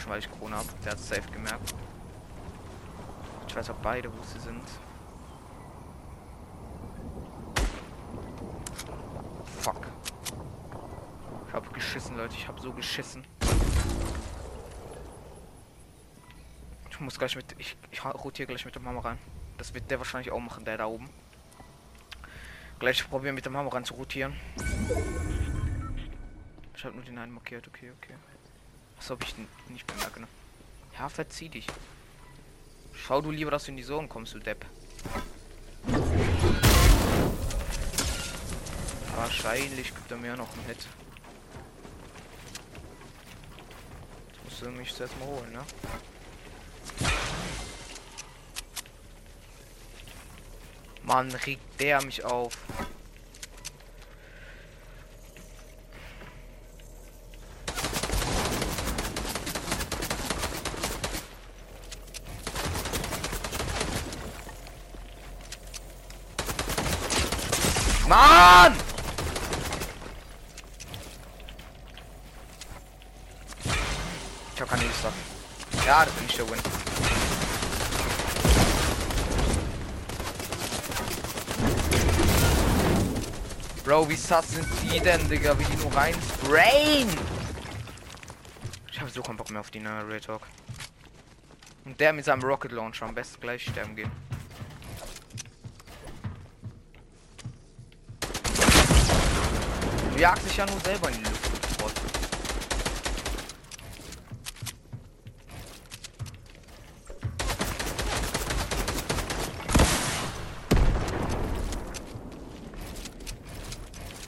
Weil 0.10 0.19
ich 0.19 0.32
Krone 0.32 0.56
habe. 0.56 0.67
Der 0.84 0.91
hat 0.93 1.00
safe 1.00 1.30
gemerkt. 1.32 1.74
Ich 3.48 3.56
weiß 3.56 3.69
auch 3.69 3.76
beide, 3.76 4.12
wo 4.12 4.22
sie 4.24 4.39
sind. 4.39 4.63
Fuck. 9.60 9.88
Ich 11.48 11.54
hab 11.54 11.74
geschissen, 11.74 12.17
Leute. 12.17 12.36
Ich 12.36 12.48
hab 12.48 12.60
so 12.60 12.74
geschissen. 12.74 13.24
Ich 16.89 17.00
muss 17.00 17.17
gleich 17.17 17.36
mit. 17.36 17.56
Ich, 17.58 17.78
ich 17.91 18.04
rotiere 18.04 18.48
gleich 18.48 18.65
mit 18.65 18.76
der 18.76 18.82
Mama 18.82 19.02
rein. 19.02 19.17
Das 19.58 19.74
wird 19.74 19.89
der 19.89 20.00
wahrscheinlich 20.00 20.32
auch 20.32 20.39
machen, 20.39 20.65
der 20.65 20.78
da 20.78 20.86
oben. 20.86 21.10
Gleich 22.80 23.08
probieren 23.10 23.36
mit 23.36 23.45
der 23.45 23.52
Mama 23.52 23.69
ran 23.69 23.84
zu 23.84 23.93
rotieren. 23.93 24.36
Ich 26.76 26.86
habe 26.86 26.95
nur 26.95 27.04
den 27.04 27.17
einen 27.17 27.34
markiert, 27.34 27.67
okay, 27.67 27.91
okay. 27.98 28.15
Was 29.00 29.10
habe 29.10 29.24
ich 29.24 29.34
denn 29.34 29.48
nicht 29.70 29.88
bemerkt, 29.88 30.20
ne? 30.20 30.28
Ja, 30.98 31.10
verzieh 31.10 31.50
dich. 31.50 31.66
Schau 32.94 33.22
du 33.22 33.32
lieber, 33.32 33.50
dass 33.50 33.64
du 33.64 33.72
in 33.72 33.78
die 33.78 33.84
Zone 33.84 34.08
kommst, 34.08 34.34
du 34.34 34.40
Depp. 34.40 34.66
Wahrscheinlich 39.16 39.96
gibt 39.96 40.12
er 40.12 40.18
mir 40.18 40.36
noch 40.36 40.52
einen 40.54 40.66
Hit. 40.66 40.88
Jetzt 44.28 44.44
musst 44.44 44.62
du 44.62 44.70
mich 44.70 44.94
zuerst 44.94 45.18
mal 45.20 45.28
holen, 45.28 45.52
ne? 45.54 45.66
Mann, 51.04 51.32
regt 51.32 51.80
der 51.80 52.04
mich 52.04 52.24
auf. 52.24 52.56
Mann! 68.08 68.76
Ich 74.56 74.62
hab 74.62 74.70
keine 74.70 74.84
Lust. 74.84 75.06
Ja, 75.86 76.06
das 76.06 76.14
bin 76.16 76.26
ich 76.28 76.36
der 76.36 76.50
Win. 76.50 76.60
Bro, 83.86 83.99
wie 84.10 84.15
sass 84.15 84.50
sind 84.50 84.65
die 84.82 85.00
denn, 85.00 85.30
Digga? 85.30 85.58
Wie 85.58 85.63
die 85.63 85.78
nur 85.78 85.95
rein 85.95 86.15
sprayen. 86.15 87.08
Ich 88.91 89.00
habe 89.00 89.10
so 89.12 89.22
keinen 89.22 89.38
Bock 89.38 89.52
mehr 89.52 89.60
auf 89.62 89.69
die 89.69 89.80
neue 89.80 90.19
Talk. 90.19 90.41
Und 91.86 92.00
der 92.00 92.12
mit 92.12 92.26
seinem 92.26 92.41
Rocket 92.41 92.72
Launcher 92.72 93.06
am 93.06 93.13
besten 93.13 93.39
gleich 93.39 93.63
sterben 93.63 93.95
gehen. 93.95 94.12
Du 100.13 100.19
jagst 100.19 100.45
dich 100.45 100.58
ja 100.58 100.65
nur 100.65 100.80
selber 100.80 101.10
in 101.10 101.17
die 101.17 101.24
Luft. 101.24 101.49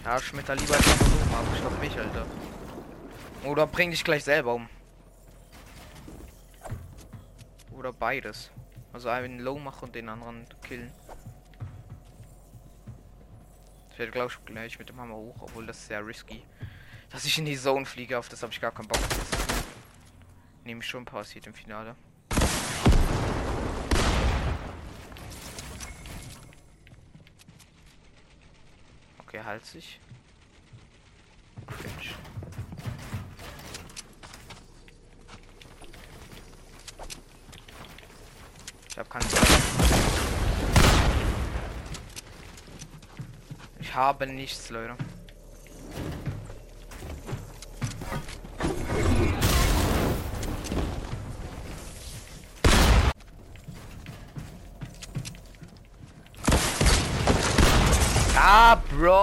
Ja, 0.03 0.19
Schmitter 0.19 0.55
lieber 0.55 0.75
einfach 0.75 0.97
so 0.97 1.35
aber 1.35 1.73
ich 1.79 1.89
mich, 1.89 1.99
Alter. 1.99 2.25
Oder 3.43 3.67
bring 3.67 3.91
dich 3.91 4.03
gleich 4.03 4.23
selber 4.23 4.55
um. 4.55 4.67
Oder 7.71 7.93
beides. 7.93 8.49
Also 8.93 9.09
einen 9.09 9.39
Low 9.39 9.59
machen 9.59 9.85
und 9.85 9.95
den 9.95 10.09
anderen 10.09 10.45
killen. 10.63 10.91
Ich 13.91 13.99
werde 13.99 14.11
glaube 14.11 14.31
ich 14.31 14.45
gleich 14.45 14.79
mit 14.79 14.89
dem 14.89 14.99
Hammer 14.99 15.15
hoch, 15.15 15.35
obwohl 15.41 15.65
das 15.65 15.87
sehr 15.87 16.05
risky. 16.05 16.43
Dass 17.11 17.25
ich 17.25 17.37
in 17.37 17.45
die 17.45 17.57
Zone 17.57 17.85
fliege, 17.85 18.17
auf 18.17 18.29
das 18.29 18.41
habe 18.41 18.51
ich 18.51 18.59
gar 18.59 18.71
keinen 18.71 18.87
Bock. 18.87 19.01
Nehme 20.63 20.81
ich 20.81 20.87
schon 20.87 21.05
passiert 21.05 21.45
im 21.45 21.53
Finale. 21.53 21.95
Halt 29.43 29.65
sich. 29.65 29.99
Cringe. 31.67 32.15
Ich 38.87 38.97
habe 38.97 39.09
keine 39.09 39.25
Ich 43.79 43.95
habe 43.95 44.27
nichts, 44.27 44.69
Leute. 44.69 44.95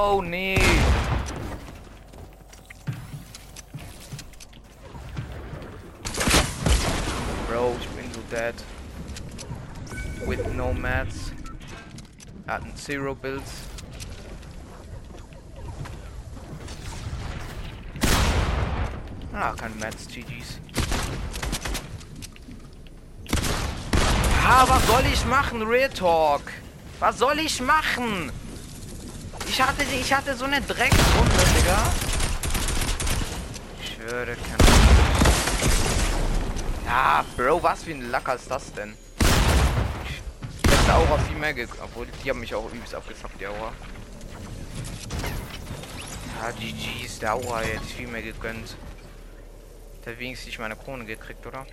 Bro, 0.09 0.23
nee. 0.23 0.57
Bro, 7.47 7.77
ich 7.79 7.89
bin 7.89 8.11
so 8.15 8.21
dead. 8.31 8.55
With 10.27 10.51
no 10.55 10.73
mats. 10.73 11.31
Er 12.47 12.55
hat 12.55 12.79
Zero 12.79 13.15
Builds. 13.15 13.53
Ah, 19.35 19.53
keine 19.59 19.75
Mats, 19.75 20.07
GG's. 20.09 20.59
Ah, 24.43 24.65
was 24.67 24.87
soll 24.87 25.05
ich 25.13 25.27
machen, 25.27 25.63
Real 25.65 25.91
Talk? 25.91 26.51
Was 26.99 27.19
soll 27.19 27.41
ich 27.41 27.61
machen? 27.61 28.33
Ich 29.59 29.65
hatte, 29.65 29.83
ich 29.83 30.13
hatte 30.13 30.37
so 30.37 30.45
eine 30.45 30.61
Drecksrunde, 30.61 31.35
Digga. 31.57 31.93
Ich 33.83 33.99
höre, 33.99 34.27
keine 34.27 34.59
Ja, 36.87 37.25
Bro, 37.37 37.61
was 37.65 37.83
für 37.83 37.91
ein 37.91 38.09
Lacker 38.09 38.37
ist 38.37 38.49
das 38.49 38.73
denn? 38.73 38.95
Ich 39.19 40.71
hätte 40.71 40.95
Aura 40.95 41.19
viel 41.19 41.37
mehr 41.39 41.55
ge... 41.55 41.67
Obwohl, 41.83 42.07
die 42.07 42.31
haben 42.31 42.39
mich 42.39 42.55
auch 42.55 42.73
übelst 42.73 42.95
abgefuckt, 42.95 43.41
die 43.41 43.49
Aura. 43.49 43.73
Ja, 46.41 46.53
GG's, 46.53 47.19
der 47.19 47.35
Aura 47.35 47.63
ich 47.65 47.95
viel 47.95 48.07
mehr 48.07 48.23
gegönnt. 48.23 48.77
Der 50.05 50.17
wenigstens 50.21 50.47
nicht 50.47 50.61
meine 50.61 50.77
Krone 50.77 51.05
gekriegt, 51.05 51.45
oder? 51.45 51.67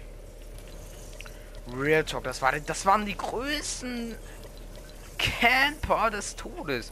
Real 1.78 2.04
Talk, 2.04 2.24
das, 2.24 2.42
war, 2.42 2.52
das 2.60 2.84
waren 2.88 3.06
die 3.06 3.16
größten 3.16 4.16
Camper 5.20 6.10
des 6.10 6.36
Todes. 6.36 6.92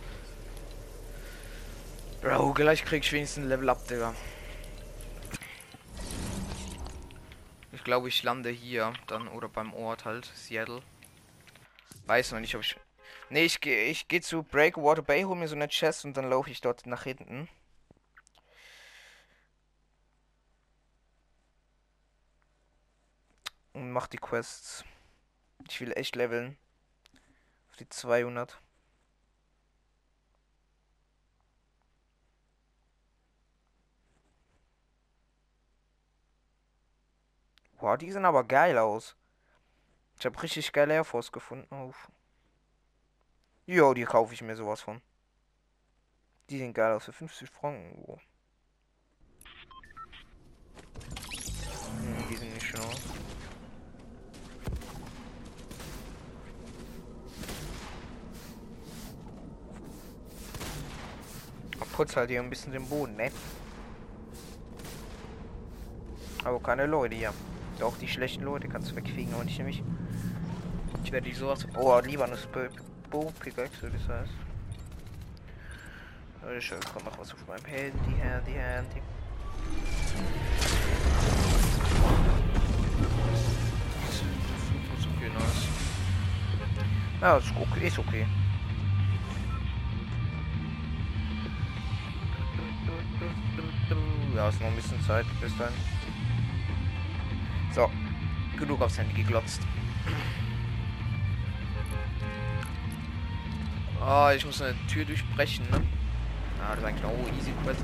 Bro, 2.23 2.53
gleich 2.53 2.85
krieg 2.85 3.03
ich 3.03 3.11
wenigstens 3.11 3.43
ein 3.43 3.49
Level 3.49 3.67
up, 3.69 3.85
Digga. 3.85 4.15
Ich 7.73 7.83
glaube, 7.83 8.07
ich 8.07 8.23
lande 8.23 8.49
hier 8.49 8.93
dann 9.07 9.27
oder 9.27 9.49
beim 9.49 9.73
Ort 9.73 10.05
halt, 10.05 10.31
Seattle. 10.33 10.81
Weiß 12.05 12.31
noch 12.31 12.39
nicht, 12.39 12.55
ob 12.55 12.61
ich. 12.61 12.77
Ne, 13.29 13.41
ich 13.41 13.59
gehe 13.59 13.87
ich 13.87 14.07
geh 14.07 14.21
zu 14.21 14.41
Breakwater 14.41 15.01
Bay, 15.01 15.23
hol 15.23 15.35
mir 15.35 15.49
so 15.49 15.55
eine 15.55 15.67
Chest 15.67 16.05
und 16.05 16.15
dann 16.15 16.29
laufe 16.29 16.49
ich 16.49 16.61
dort 16.61 16.85
nach 16.85 17.03
hinten. 17.03 17.49
Und 23.73 23.91
mach 23.91 24.07
die 24.07 24.15
Quests. 24.15 24.85
Ich 25.67 25.81
will 25.81 25.91
echt 25.97 26.15
leveln. 26.15 26.57
Auf 27.69 27.75
die 27.75 27.89
200. 27.89 28.57
Boah, 37.83 37.97
die 37.97 38.09
sehen 38.13 38.23
aber 38.23 38.45
geil 38.45 38.77
aus. 38.77 39.17
Ich 40.17 40.25
habe 40.25 40.41
richtig 40.41 40.71
geile 40.71 40.93
Air 40.93 41.03
Force 41.03 41.29
gefunden. 41.33 41.67
Jo, 43.65 43.93
die 43.93 44.05
kaufe 44.05 44.33
ich 44.33 44.41
mir 44.41 44.55
sowas 44.55 44.79
von. 44.79 45.01
Die 46.49 46.59
sehen 46.59 46.73
geil 46.73 46.93
aus 46.93 47.03
für 47.03 47.11
50 47.11 47.49
Franken. 47.49 48.01
Oh. 48.07 48.17
Hm, 51.97 52.29
die 52.29 52.35
sind 52.37 52.53
nicht 52.53 52.65
schön 52.65 52.79
aus. 52.79 53.01
Putz 61.91 62.15
halt 62.15 62.29
hier 62.29 62.39
ein 62.39 62.49
bisschen 62.49 62.71
den 62.71 62.87
Boden, 62.87 63.17
ne? 63.17 63.29
Aber 66.45 66.61
keine 66.61 66.85
Leute, 66.85 67.33
ja. 67.83 67.89
Doch, 67.89 67.97
die 67.97 68.07
schlechten 68.07 68.43
Leute 68.43 68.67
kannst 68.67 68.91
du 68.91 68.95
wegfegen, 68.95 69.33
aber 69.33 69.43
nicht 69.43 69.57
nämlich. 69.57 69.83
Ich 71.03 71.11
werde 71.11 71.29
die 71.29 71.35
sowas. 71.35 71.67
Oh, 71.75 71.99
Libanus 71.99 72.47
Bow 73.09 73.31
Pickaxe, 73.39 73.91
das 73.91 74.07
heißt. 74.07 74.31
Leute, 76.43 76.61
schön, 76.61 76.79
komm, 76.93 77.03
mach 77.05 77.17
was 77.17 77.33
auf 77.33 77.47
meinem 77.47 77.65
Handy, 77.65 78.15
Handy, 78.21 78.51
Handy. 78.51 79.01
So 84.99 85.09
viel 85.19 85.29
Neues. 85.29 85.67
Ja, 87.21 87.37
ist 87.37 87.51
okay. 87.59 87.87
Ist 87.87 87.99
okay. 87.99 88.25
Ja, 94.35 94.49
ist 94.49 94.59
noch 94.59 94.67
ein 94.67 94.75
bisschen 94.75 95.01
Zeit 95.03 95.25
bis 95.39 95.55
dann. 95.57 95.71
So, 97.73 97.89
genug 98.59 98.81
aufs 98.81 98.99
Handy 98.99 99.15
geglotzt. 99.15 99.61
Oh, 103.99 104.29
ich 104.35 104.45
muss 104.45 104.61
eine 104.61 104.75
Tür 104.87 105.05
durchbrechen, 105.05 105.65
ne? 105.71 105.81
Ah, 106.61 106.75
das 106.75 106.79
ist 106.79 106.85
eigentlich 106.85 107.05
oh, 107.05 107.37
easy 107.39 107.51
Quest. 107.63 107.83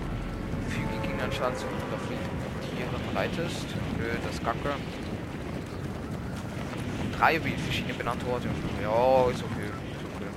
Füge 0.70 1.08
Gegnern 1.08 1.32
Schaden 1.32 1.58
zu 1.58 1.66
oder 1.66 1.98
Tiere 2.70 3.14
breitest. 3.14 3.66
Nö, 3.98 4.06
das 4.24 4.36
ist 4.36 4.44
kacke. 4.44 4.76
Drei 7.18 7.44
wie 7.44 7.56
verschiedene 7.56 7.96
benannte 7.96 8.28
Orte. 8.28 8.48
Ja, 8.84 9.32
ist 9.32 9.44
okay. 9.44 9.66
Ist 9.66 10.06
okay. 10.16 10.30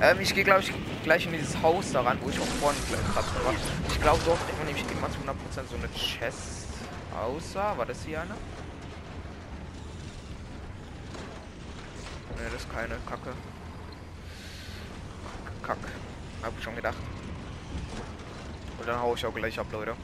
Ähm, 0.00 0.20
ich 0.20 0.34
gehe 0.34 0.44
glaube 0.44 0.60
ich 0.60 0.72
gleich 1.02 1.26
in 1.26 1.32
dieses 1.32 1.60
Haus 1.60 1.92
daran, 1.92 2.16
wo 2.22 2.30
ich 2.30 2.40
auch 2.40 2.46
vorhin 2.46 2.80
gerade 2.88 3.44
war. 3.44 3.54
Ich 3.88 4.00
glaube 4.00 4.20
dort 4.24 4.38
hat 4.38 4.56
man 4.56 4.66
nämlich 4.66 4.84
immer 4.90 5.10
zu 5.10 5.18
100% 5.18 5.68
so 5.68 5.76
eine 5.76 5.92
Chest 5.92 6.63
aussah. 7.14 7.76
War 7.76 7.86
das 7.86 8.04
hier 8.04 8.20
eine? 8.20 8.34
Ne, 12.36 12.50
das 12.52 12.62
ist 12.62 12.72
keine 12.72 12.96
Kacke. 13.08 13.32
Kack. 15.62 15.78
Hab 16.42 16.52
ich 16.58 16.64
schon 16.64 16.76
gedacht. 16.76 16.98
Und 18.78 18.88
dann 18.88 19.00
hau 19.00 19.14
ich 19.14 19.24
auch 19.24 19.34
gleich 19.34 19.58
ab, 19.58 19.66
Leute. 19.72 19.94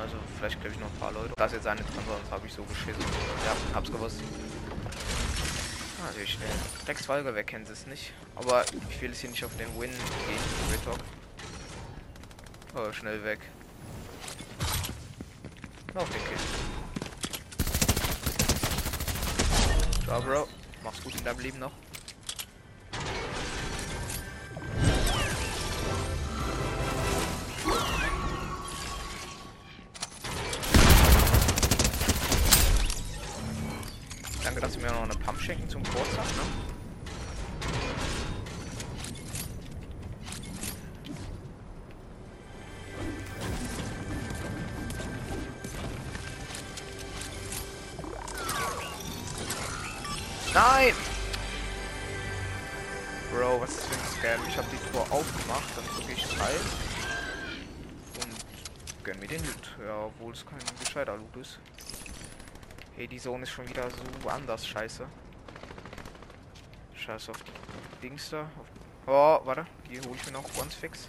Also, 0.00 0.16
vielleicht 0.36 0.60
kriege 0.60 0.74
ich 0.74 0.80
noch 0.80 0.88
ein 0.88 0.98
paar 0.98 1.12
Leute. 1.12 1.32
Das 1.36 1.52
ist 1.52 1.58
jetzt 1.58 1.66
eine 1.66 1.80
drin, 1.80 2.02
sonst 2.06 2.30
habe 2.30 2.46
ich 2.46 2.52
so 2.52 2.62
geschissen. 2.64 3.02
Ja, 3.44 3.54
hab's 3.74 3.90
gewusst. 3.90 4.20
Natürlich 6.06 6.34
schnell. 6.34 6.48
Rex 6.86 7.06
Folge, 7.06 7.34
wer 7.34 7.44
kennt 7.44 7.68
es 7.68 7.86
nicht? 7.86 8.12
Aber 8.36 8.64
ich 8.88 9.00
will 9.00 9.10
es 9.10 9.20
hier 9.20 9.30
nicht 9.30 9.44
auf 9.44 9.56
den 9.56 9.68
Win 9.78 9.90
gehen. 9.90 10.72
Retalk. 10.72 11.00
Oh, 12.74 12.92
schnell 12.92 13.22
weg. 13.24 13.40
Den 16.06 16.24
Kill. 16.28 16.38
Ciao, 20.04 20.20
Bro. 20.22 20.48
Mach's 20.84 21.02
gut 21.02 21.14
in 21.16 21.24
deinem 21.24 21.40
Leben 21.40 21.58
noch. 21.58 21.72
Nein! 50.58 50.94
Bro, 53.30 53.60
was 53.60 53.70
ist 53.70 53.84
für 53.86 53.94
ein 53.94 54.06
Scam? 54.10 54.48
Ich 54.48 54.58
habe 54.58 54.66
die 54.72 54.90
Tor 54.90 55.02
aufgemacht, 55.08 55.68
dann 55.76 55.84
drücke 55.94 56.12
ich 56.14 56.40
rein 56.40 56.56
und 58.20 59.04
gönn 59.04 59.20
mir 59.20 59.28
den 59.28 59.40
Loot. 59.44 59.76
Ja, 59.86 60.06
obwohl 60.06 60.32
es 60.32 60.44
kein 60.44 60.58
gescheiter 60.80 61.16
Loot 61.16 61.36
ist. 61.36 61.60
Hey, 62.96 63.06
die 63.06 63.18
Zone 63.18 63.44
ist 63.44 63.50
schon 63.50 63.68
wieder 63.68 63.88
so 63.88 64.28
anders, 64.28 64.66
scheiße. 64.66 65.06
Scheiße 66.92 67.30
auf 67.30 67.38
die 67.44 68.08
Dings 68.08 68.30
da. 68.30 68.50
Oh, 69.06 69.38
warte, 69.44 69.64
die 69.88 70.00
hole 70.00 70.16
ich 70.16 70.26
mir 70.26 70.32
noch 70.32 70.44
once 70.60 70.74
fix. 70.74 71.08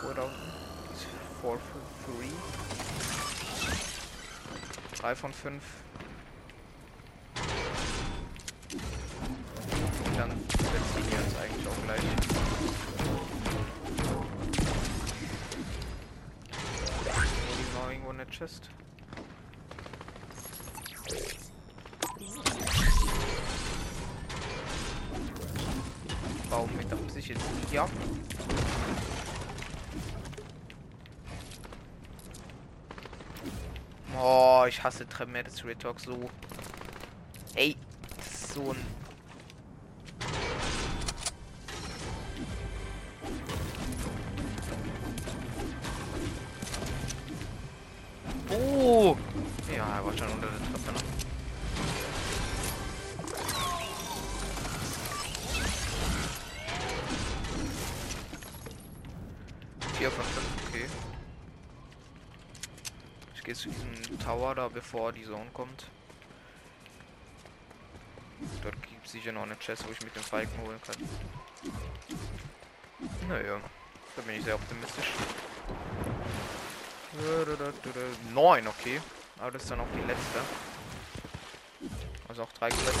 Truhe 0.00 0.14
da 0.14 0.24
unten. 0.24 0.52
ist 0.92 1.06
4 1.40 1.50
for 1.50 1.58
3. 4.92 5.00
3 5.00 5.16
von 5.16 5.32
5. 5.32 5.62
dann 10.20 10.30
setzen 10.48 11.02
die 11.06 11.14
jetzt 11.16 11.36
eigentlich 11.38 11.66
auch 11.66 11.82
gleich. 11.84 12.02
Wo 17.72 17.80
noch 17.80 17.90
irgendwo 17.90 18.10
eine 18.10 18.26
Chest? 18.26 18.68
Baum 26.50 26.68
mit 26.76 27.10
sich 27.10 27.28
jetzt 27.28 27.44
hier 27.70 27.82
ab. 27.82 27.90
Oh, 34.18 34.64
ich 34.68 34.82
hasse 34.82 35.08
Tremendous 35.08 35.64
Retalk 35.64 35.98
so. 35.98 36.28
Ey, 37.54 37.74
so 38.52 38.72
ein. 38.72 39.09
Da, 64.60 64.68
bevor 64.68 65.12
die 65.12 65.24
Zone 65.24 65.50
kommt. 65.54 65.86
Dort 68.62 68.82
gibt 68.82 69.06
es 69.06 69.12
sicher 69.12 69.32
noch 69.32 69.42
eine 69.42 69.58
Chest, 69.58 69.86
wo 69.86 69.92
ich 69.92 70.00
mit 70.02 70.14
dem 70.14 70.22
Falken 70.22 70.60
holen 70.62 70.80
kann. 70.82 70.96
Naja, 73.28 73.60
da 74.16 74.22
bin 74.22 74.36
ich 74.36 74.44
sehr 74.44 74.54
optimistisch. 74.54 75.06
9, 78.34 78.68
okay. 78.68 79.00
Aber 79.38 79.50
das 79.50 79.62
ist 79.62 79.70
dann 79.70 79.80
auch 79.80 79.86
die 79.94 80.06
letzte. 80.06 80.40
Also 82.28 82.42
auch 82.42 82.52
drei 82.52 82.68
Quests. 82.68 83.00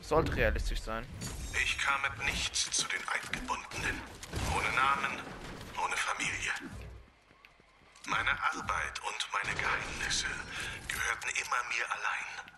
Sollte 0.00 0.34
realistisch 0.34 0.80
sein. 0.80 1.06
Ich 1.62 1.78
kam 1.78 2.00
mit 2.02 2.24
nichts 2.24 2.70
zu 2.70 2.88
den 2.88 3.00
Eidgebundenen. 3.08 4.00
Ohne 4.56 4.70
Namen, 4.74 5.20
ohne 5.82 5.96
Familie. 5.96 6.52
Meine 8.06 8.30
Arbeit 8.30 9.00
und 9.00 9.28
meine 9.32 9.54
Geheimnisse 9.72 10.26
gehörten 10.88 11.28
immer 11.28 11.62
mir 11.68 11.90
allein. 11.90 12.56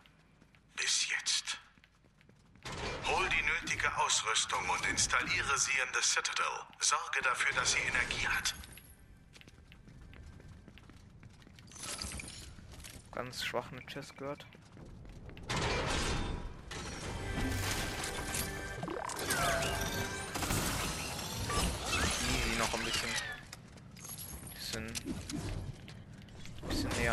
Bis 0.75 1.09
jetzt. 1.09 1.59
Hol 3.07 3.29
die 3.29 3.43
nötige 3.43 3.95
Ausrüstung 3.99 4.69
und 4.69 4.87
installiere 4.87 5.59
sie 5.59 5.73
in 5.73 5.95
The 5.95 6.03
Citadel. 6.03 6.67
Sorge 6.81 7.23
dafür, 7.23 7.55
dass 7.55 7.73
sie 7.73 7.81
Energie 7.81 8.27
hat. 8.27 8.55
Ganz 13.13 13.45
schwach 13.45 13.71
eine 13.71 13.85
Chest 13.87 14.17
gehört. 14.17 14.45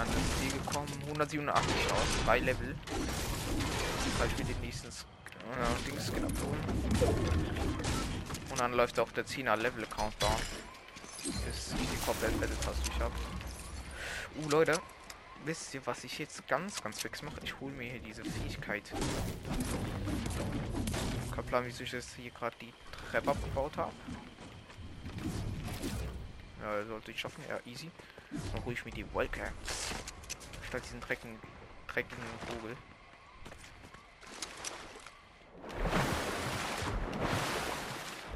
An 0.02 0.08
das 0.08 0.40
Ziel 0.40 0.52
gekommen. 0.60 0.88
187 1.08 1.92
aus. 1.92 2.26
Drei 2.26 2.40
Level. 2.40 2.76
Kann 4.18 4.28
ich 4.28 4.38
mir 4.38 4.54
den 4.54 4.62
nächsten 4.62 4.88
äh, 4.88 4.92
Dings 5.86 6.08
Skin 6.08 6.24
abholen. 6.24 6.60
Und 8.50 8.60
dann 8.60 8.74
läuft 8.74 9.00
auch 9.00 9.12
der 9.12 9.26
10er 9.26 9.56
Level 9.58 9.86
Countdown. 9.86 10.36
Bis 11.24 11.74
ich 11.80 11.90
die 11.90 12.06
komplett 12.06 12.40
Battle 12.40 12.56
Pass 12.58 12.82
durch 12.84 13.00
habe. 13.00 13.14
Uh, 14.38 14.50
Leute, 14.50 14.80
wisst 15.46 15.74
ihr, 15.76 15.86
was 15.86 16.04
ich 16.04 16.18
jetzt 16.18 16.48
ganz, 16.48 16.82
ganz 16.82 17.00
fix 17.00 17.22
mache? 17.22 17.40
Ich 17.44 17.60
hole 17.60 17.74
mir 17.74 17.92
hier 17.92 18.00
diese 18.00 18.24
Fähigkeit. 18.24 18.92
Kein 21.36 21.46
Plan, 21.46 21.64
wieso 21.66 21.84
ich 21.84 21.92
das 21.92 22.16
hier 22.16 22.32
gerade 22.32 22.56
die 22.60 22.74
Treppe 23.12 23.32
abgebaut 23.32 23.78
habe. 23.78 23.92
Ja, 26.62 26.86
sollte 26.86 27.12
ich 27.12 27.20
schaffen. 27.20 27.44
Ja, 27.48 27.60
easy. 27.72 27.92
Mal 28.32 28.62
ruhig 28.66 28.86
mit 28.86 28.96
die 28.96 29.14
Wolke. 29.14 29.52
Statt 30.68 30.84
diesen 30.86 31.02
dreckigen, 31.02 31.38
dreckigen 31.88 32.24
Vogel. 32.48 32.78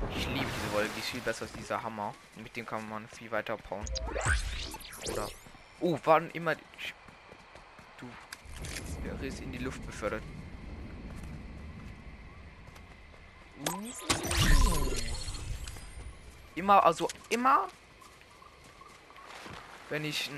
Ich 0.10 0.28
liebe 0.28 0.46
diese 0.46 0.74
Wolke, 0.74 0.90
die 0.96 1.00
ist 1.00 1.10
viel 1.10 1.22
besser 1.22 1.44
als 1.44 1.54
dieser 1.54 1.82
Hammer. 1.82 2.14
Mit 2.36 2.56
dem 2.58 2.66
kann 2.66 2.88
man 2.90 3.08
viel 3.08 3.32
weiter 3.32 3.58
bauen. 3.58 3.86
Oder. 5.12 5.30
Oh, 5.80 5.98
waren 6.04 6.30
immer. 6.32 6.56
Du. 7.98 8.10
Der 9.04 9.28
ist 9.28 9.40
in 9.40 9.54
die 9.54 9.60
Luft 9.60 9.86
befördert. 9.86 10.24
Immer, 16.56 16.84
also 16.84 17.08
immer, 17.30 17.68
wenn 19.90 20.06
ich, 20.06 20.30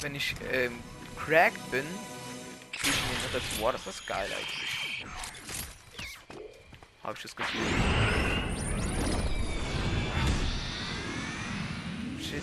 wenn 0.00 0.14
ich 0.14 0.34
ähm, 0.52 0.78
cracked 1.16 1.70
bin, 1.70 1.84
kriege 2.72 2.90
ich 2.90 3.22
mir 3.22 3.32
das. 3.32 3.42
Wow, 3.60 3.72
das 3.72 3.86
ist 3.86 4.06
geil 4.06 4.26
eigentlich. 4.26 5.06
Habe 7.02 7.14
ich 7.16 7.22
das 7.22 7.36
Gefühl. 7.36 7.60
Shit. 12.18 12.42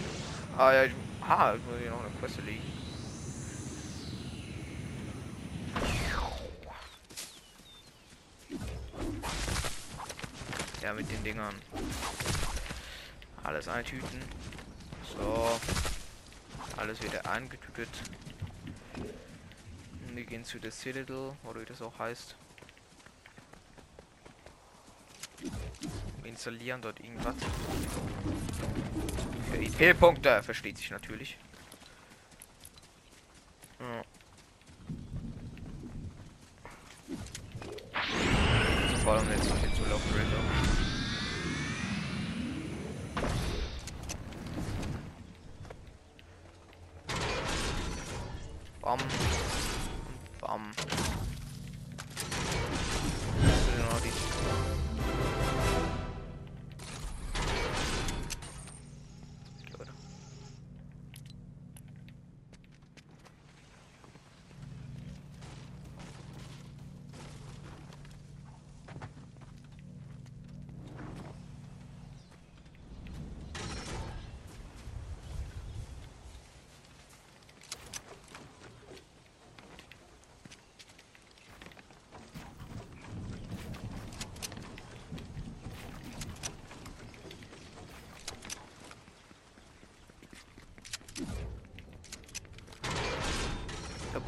Ah 0.57 0.73
ja, 0.73 0.83
ich, 0.83 0.93
ah, 1.21 1.55
ich 1.55 1.63
muss 1.65 1.79
hier 1.79 1.89
noch 1.89 1.99
eine 1.99 2.09
Quest 2.19 2.37
legen. 2.45 2.61
Ja, 10.83 10.93
mit 10.93 11.11
den 11.11 11.23
Dingern. 11.23 11.55
Alles 13.43 13.67
eintüten. 13.67 14.21
So. 15.15 15.59
Alles 16.77 17.01
wieder 17.03 17.29
eingetütet. 17.29 17.89
Wir 20.13 20.25
gehen 20.25 20.43
zu 20.43 20.59
der 20.59 20.71
Citadel, 20.71 21.33
oder 21.43 21.61
wie 21.61 21.65
das 21.65 21.81
auch 21.81 21.97
heißt. 21.99 22.35
Wir 26.21 26.29
installieren 26.29 26.81
dort 26.81 26.99
irgendwas. 26.99 27.35
Für 29.51 29.57
IP-Punkte, 29.57 30.43
versteht 30.43 30.77
sich 30.77 30.91
natürlich. 30.91 31.37
Ja. 33.79 34.03
Vor 39.03 39.13
allem 39.13 39.29
jetzt 39.31 39.49
noch 39.49 39.73
zu 39.73 39.89
laufen, 39.89 40.11
Bam. 48.81 48.97
Bam. 50.41 51.10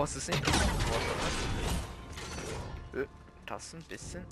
Boss 0.03 0.17
ist 0.17 0.27
nicht 0.27 0.43
geworden, 0.43 1.05
oder? 2.91 3.03
Äh, 3.03 3.07
das 3.45 3.73
ein 3.73 3.83
bisschen. 3.83 4.25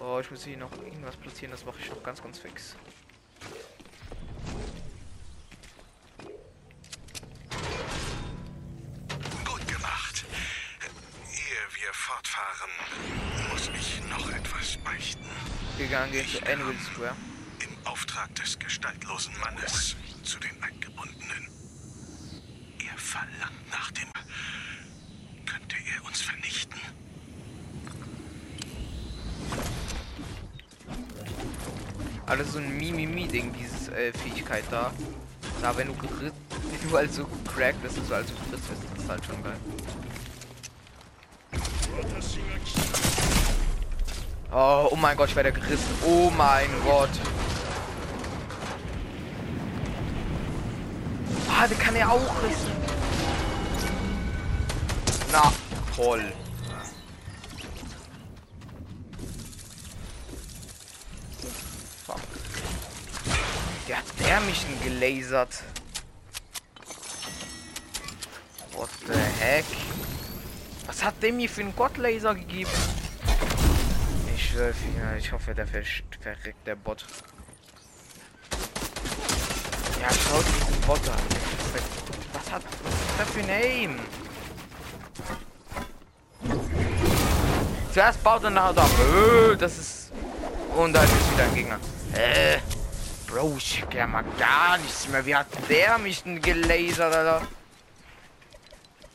Oh, 0.00 0.20
ich 0.20 0.30
muss 0.30 0.44
hier 0.44 0.56
noch 0.56 0.70
irgendwas 0.70 1.16
platzieren, 1.16 1.50
das 1.50 1.64
mache 1.64 1.78
ich 1.80 1.90
noch 1.90 2.00
ganz, 2.04 2.22
ganz 2.22 2.38
fix. 2.38 2.76
Gut 9.44 9.66
gemacht. 9.66 10.24
Ehe 11.32 11.80
wir 11.80 11.92
fortfahren, 11.92 12.70
muss 13.50 13.68
ich 13.74 14.00
noch 14.08 14.30
etwas 14.30 14.76
beichten. 14.84 15.26
Gegangen 15.76 16.12
gehen 16.12 16.28
zu 16.28 16.40
Anvil 16.46 16.78
Square. 16.78 17.16
Im 17.58 17.76
Auftrag 17.84 18.32
des 18.36 18.56
gestaltlosen 18.56 19.36
Mannes 19.40 19.96
zu 20.22 20.38
den 20.38 20.62
Eingebundenen. 20.62 21.48
Er 22.92 22.98
verlangt 22.98 23.70
nach 23.70 23.90
dem. 23.92 24.08
Könnte 25.46 25.76
er 25.76 26.04
uns 26.04 26.20
vernichten? 26.20 26.80
Alles 32.26 32.52
so 32.52 32.58
ein 32.58 32.76
Mimimi-Ding, 32.76 33.52
dieses 33.54 33.88
Fähigkeit 34.52 34.64
da. 34.70 34.92
Da, 35.60 35.76
wenn 35.76 35.88
du 35.88 35.94
wenn 36.20 36.90
du 36.90 36.96
also 36.96 37.26
cracked 37.54 37.82
bist, 37.82 37.98
also 37.98 38.14
also 38.14 38.32
gerissen 38.50 38.60
bist, 38.60 38.82
das 38.94 39.02
ist 39.02 39.08
halt 39.08 39.24
schon 39.24 39.42
geil. 39.42 39.56
Oh, 44.52 44.88
oh 44.90 44.96
mein 44.96 45.16
Gott, 45.16 45.30
ich 45.30 45.36
werde 45.36 45.52
gerissen. 45.52 45.88
Oh 46.04 46.30
mein 46.36 46.68
Gott. 46.84 47.10
Ah, 51.50 51.66
den 51.66 51.78
kann 51.78 51.94
er 51.94 52.10
auch 52.10 52.42
rissen. 52.42 52.72
Na, 55.30 55.52
toll. 55.96 56.32
Fuck. 62.06 62.20
Der 64.32 64.40
mich 64.40 64.64
gelasert. 64.82 65.62
What 68.72 68.88
the 69.06 69.12
heck? 69.38 69.66
Was 70.86 71.04
hat 71.04 71.22
der 71.22 71.34
mir 71.34 71.50
für 71.50 71.60
einen 71.60 71.76
Gottlaser 71.76 72.34
gegeben? 72.34 72.70
Ich 74.34 74.54
ich 75.18 75.32
hoffe, 75.32 75.54
der 75.54 75.66
ver 75.66 75.82
verreckt 76.18 76.66
der 76.66 76.76
Bot. 76.76 77.04
Ja, 80.00 80.08
schaut 80.08 80.46
diesen 80.46 80.80
Bot 80.86 81.08
an. 81.10 81.20
Was 82.32 82.52
hat 82.52 82.62
was 82.84 82.94
ist 82.94 83.18
das 83.18 83.28
für 83.28 83.40
ein 83.40 83.50
Aim? 83.50 84.00
Zuerst 87.92 88.24
baut 88.24 88.44
er 88.44 88.50
nachher 88.50 88.72
da. 88.72 88.86
Äh, 88.86 89.56
das 89.58 89.76
ist. 89.76 90.12
Und 90.74 90.94
dann 90.94 91.04
ist 91.04 91.32
wieder 91.34 91.44
ein 91.44 91.54
Gegner. 91.54 91.78
Äh. 92.14 92.81
Bro, 93.32 93.54
ich 93.56 93.82
ja 93.94 94.06
mal 94.06 94.24
gar 94.38 94.76
nichts 94.76 95.08
mehr. 95.08 95.24
Wie 95.24 95.34
hat 95.34 95.46
der 95.70 95.96
mich 95.96 96.22
denn 96.22 96.42
gelasert, 96.42 97.14
Alter? 97.14 97.48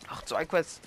Ach, 0.07 0.24
zwei 0.24 0.43
Quests. 0.43 0.82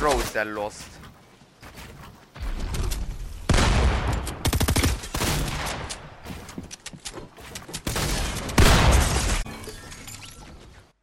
Bro, 0.00 0.20
ist 0.20 0.34
der 0.34 0.46
lost. 0.46 0.93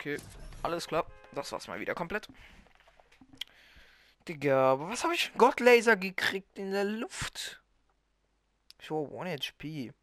Okay, 0.01 0.17
alles 0.63 0.87
klar. 0.87 1.05
Das 1.31 1.51
war's 1.51 1.67
mal 1.67 1.79
wieder 1.79 1.93
komplett. 1.93 2.27
Digga, 4.27 4.71
aber 4.71 4.89
was 4.89 5.03
habe 5.03 5.13
ich? 5.13 5.31
Gottlaser 5.37 5.95
gekriegt 5.95 6.57
in 6.57 6.71
der 6.71 6.85
Luft. 6.85 7.61
Ich 8.79 8.89
war 8.89 9.07
1 9.21 9.45
HP. 9.45 9.93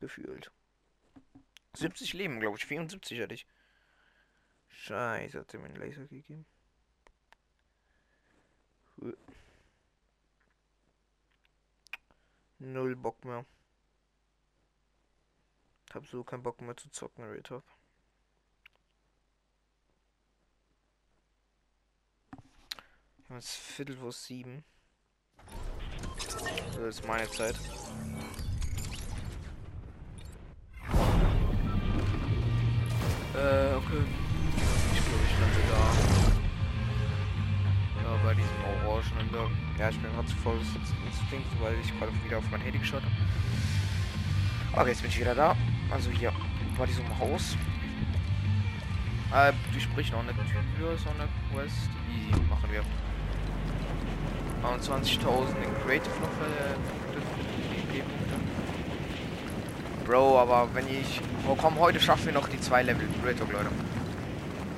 Gefühlt. 0.00 0.52
70 1.72 2.12
Leben, 2.12 2.38
glaube 2.38 2.58
ich. 2.58 2.66
74 2.66 3.22
hatte 3.22 3.32
ich. 3.32 3.46
Scheiße, 4.68 5.40
hat 5.40 5.54
er 5.54 5.60
mir 5.60 5.68
einen 5.68 5.76
Laser 5.76 6.04
gegeben. 6.04 6.44
Null 12.58 12.94
Bock 12.94 13.24
mehr. 13.24 13.46
Hab 15.94 16.06
so 16.06 16.22
keinen 16.24 16.42
Bock 16.42 16.60
mehr 16.60 16.76
zu 16.76 16.90
zocken, 16.90 17.24
Red 17.24 17.46
Top. 17.46 17.64
Jetzt 23.30 23.56
Viertel 23.56 23.94
vor 23.94 24.10
sieben. 24.10 24.64
Das 26.72 26.96
ist 26.96 27.06
meine 27.06 27.30
Zeit. 27.30 27.54
Äh, 33.34 33.74
okay. 33.74 34.02
Ich 34.94 35.00
glaube, 35.04 35.24
ich 35.26 35.40
lande 35.40 35.62
da. 35.68 35.78
Ja, 38.02 38.16
bei 38.24 38.32
diesem 38.34 38.64
orangenen 38.86 39.30
da. 39.30 39.44
Ja, 39.78 39.90
ich 39.90 40.00
bin 40.00 40.10
gerade 40.10 40.28
zu 40.28 40.36
voll 40.36 40.56
Instinkt, 40.56 41.60
weil 41.60 41.78
ich 41.80 41.98
gerade 41.98 42.12
wieder 42.24 42.38
auf 42.38 42.50
mein 42.50 42.62
Handy 42.62 42.78
geschaut 42.78 43.02
habe. 43.02 43.14
Okay, 44.72 44.88
jetzt 44.88 45.02
bin 45.02 45.10
ich 45.10 45.20
wieder 45.20 45.34
da. 45.34 45.54
Also 45.90 46.08
hier, 46.10 46.32
bei 46.78 46.86
diesem 46.86 47.06
Haus. 47.18 47.58
Äh, 49.34 49.52
die 49.74 49.80
spricht 49.82 50.12
noch 50.12 50.20
eine 50.20 50.32
Tür, 50.32 50.96
so 50.96 51.10
eine 51.10 51.28
Quest. 51.52 51.90
Die 52.08 52.30
machen 52.48 52.72
wir. 52.72 52.82
29.000 54.62 55.62
in 55.62 55.74
Creative 55.84 56.14
noch 56.20 56.28
äh, 56.42 56.98
Punkte. 58.00 58.34
Bro, 60.04 60.38
aber 60.38 60.68
wenn 60.74 60.86
ich... 60.88 61.20
Oh 61.48 61.54
komm, 61.54 61.78
heute 61.78 62.00
schaffen 62.00 62.26
wir 62.26 62.32
noch 62.32 62.48
die 62.48 62.60
zwei 62.60 62.82
Level. 62.82 63.06
Real 63.24 63.34
Talk, 63.34 63.52
Leute. 63.52 63.70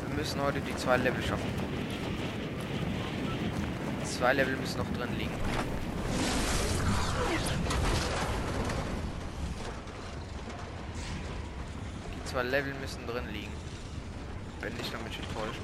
Wir 0.08 0.16
müssen 0.16 0.42
heute 0.42 0.60
die 0.60 0.76
zwei 0.76 0.96
Level 0.96 1.22
schaffen. 1.22 1.48
Zwei 4.04 4.32
Level 4.34 4.56
müssen 4.56 4.78
noch 4.78 4.90
drin 4.92 5.16
liegen. 5.16 5.34
Die 12.16 12.24
zwei 12.24 12.42
Level 12.42 12.74
müssen 12.80 13.06
drin 13.06 13.24
liegen. 13.32 13.52
Wenn 14.60 14.74
nicht, 14.74 14.92
dann 14.92 15.00
bin 15.02 15.12
ich 15.12 15.18
enttäuscht. 15.18 15.62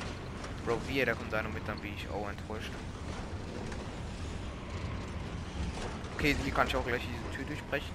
Bro, 0.65 0.79
wie, 0.89 1.05
da 1.05 1.15
kommt 1.15 1.35
einer 1.35 1.49
mit, 1.49 1.69
dann 1.69 1.79
bin 1.81 1.93
ich 1.95 2.09
auch 2.09 2.29
enttäuscht. 2.29 2.73
Okay, 6.17 6.35
hier 6.43 6.55
kann 6.55 6.67
ich 6.67 6.75
auch 6.75 6.87
gleich 6.87 7.03
diese 7.03 7.37
Tür 7.37 7.45
durchbrechen. 7.45 7.91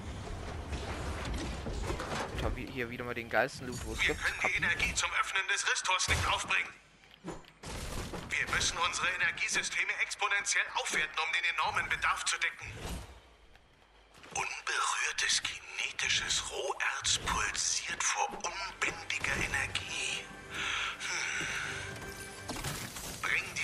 Ich 2.36 2.44
habe 2.44 2.60
hier 2.60 2.88
wieder 2.88 3.04
mal 3.04 3.14
den 3.14 3.28
geilsten 3.28 3.66
Loot, 3.66 3.84
wo 3.84 3.94
es 3.94 3.98
Wir 3.98 4.14
gibt. 4.14 4.22
können 4.22 4.52
die. 4.52 4.56
Energie 4.58 4.94
zum 4.94 5.10
Öffnen 5.20 5.42
des 5.48 5.68
Restors 5.68 6.06
nicht 6.06 6.24
aufbringen. 6.28 6.68
Wir 7.24 8.54
müssen 8.54 8.78
unsere 8.78 9.08
Energiesysteme 9.08 9.92
exponentiell 10.02 10.64
aufwerten, 10.76 11.18
um 11.18 11.32
den 11.32 11.44
enormen 11.56 11.88
Bedarf 11.88 12.24
zu 12.24 12.38
decken. 12.38 12.72
Unberührtes 14.34 15.42
kinetisches 15.42 16.44
Roherz 16.48 17.18
pulsiert 17.26 18.02
vor 18.04 18.28
unbändiger 18.28 19.34
Energie. 19.34 20.24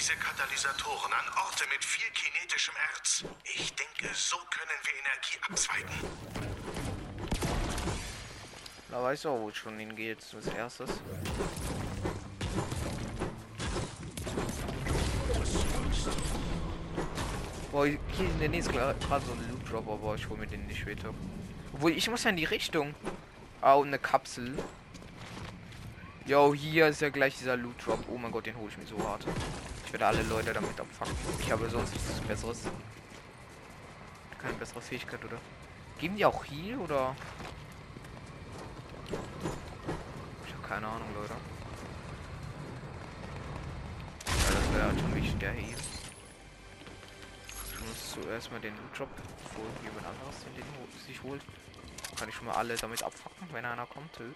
Diese 0.08 0.20
Katalysatoren 0.20 1.12
an 1.12 1.26
Orte 1.44 1.64
mit 1.70 1.84
viel 1.84 2.08
kinetischem 2.12 2.74
Erz. 2.94 3.24
Ich 3.44 3.74
denke, 3.74 4.14
so 4.14 4.38
können 4.48 4.70
wir 4.84 4.92
Energie 5.04 5.38
abzweigen. 5.46 5.90
Da 8.90 9.02
weiß 9.02 9.26
auch, 9.26 9.38
wo 9.38 9.48
es 9.50 9.56
schon 9.56 9.78
hingeht 9.78 10.18
als 10.34 10.46
erstes. 10.46 10.90
Boah, 17.70 17.86
hier 17.86 17.98
in 18.18 18.40
der 18.40 18.48
Nähe 18.48 18.60
ist 18.60 18.70
gerade 18.70 19.26
so 19.26 19.32
ein 19.32 19.50
Loot 19.50 19.70
Drop, 19.70 19.88
aber 19.88 20.14
ich 20.14 20.26
hole 20.26 20.40
mir 20.40 20.46
den 20.46 20.66
nicht 20.66 20.80
später. 20.80 21.12
Obwohl, 21.74 21.92
ich 21.92 22.08
muss 22.08 22.24
ja 22.24 22.30
in 22.30 22.36
die 22.36 22.44
Richtung. 22.44 22.94
Ah, 23.60 23.74
und 23.74 23.88
eine 23.88 23.98
Kapsel. 23.98 24.56
Jo, 26.24 26.54
hier 26.54 26.88
ist 26.88 27.02
ja 27.02 27.10
gleich 27.10 27.36
dieser 27.36 27.58
Loot 27.58 27.84
Drop. 27.84 28.02
Oh 28.08 28.16
mein 28.16 28.32
Gott, 28.32 28.46
den 28.46 28.56
hole 28.56 28.70
ich 28.70 28.78
mir 28.78 28.86
so 28.86 28.98
hart. 29.06 29.26
Ich 29.88 29.92
werde 29.94 30.06
alle 30.06 30.22
Leute 30.24 30.52
damit 30.52 30.78
abfangen. 30.78 31.16
Ich 31.38 31.50
habe 31.50 31.70
sonst 31.70 31.94
nichts 31.94 32.20
Besseres. 32.20 32.64
Keine 34.38 34.52
bessere 34.52 34.82
Fähigkeit, 34.82 35.24
oder? 35.24 35.38
Geben 35.98 36.14
die 36.14 36.26
auch 36.26 36.44
hier, 36.44 36.78
oder? 36.78 37.16
Ich 40.46 40.52
habe 40.52 40.68
keine 40.68 40.86
Ahnung, 40.86 41.08
Leute. 41.14 41.32
Ja, 44.26 44.54
das 44.54 44.74
wäre 44.74 44.88
halt 44.88 45.00
schon 45.00 45.14
wichtig, 45.14 45.38
der 45.38 45.52
hier. 45.52 45.76
Ich 47.72 47.80
muss 47.80 48.12
zuerst 48.12 48.52
mal 48.52 48.60
den 48.60 48.76
Loot-Drop, 48.76 49.08
bevor 49.42 49.64
jemand 49.82 50.04
anderes 50.06 50.36
den, 50.54 51.06
sich 51.06 51.22
holt. 51.22 51.40
Kann 52.14 52.28
ich 52.28 52.34
schon 52.34 52.46
mal 52.46 52.56
alle 52.56 52.76
damit 52.76 53.02
abfacken, 53.02 53.48
wenn 53.52 53.64
einer 53.64 53.86
kommt. 53.86 54.18
Hö. 54.18 54.34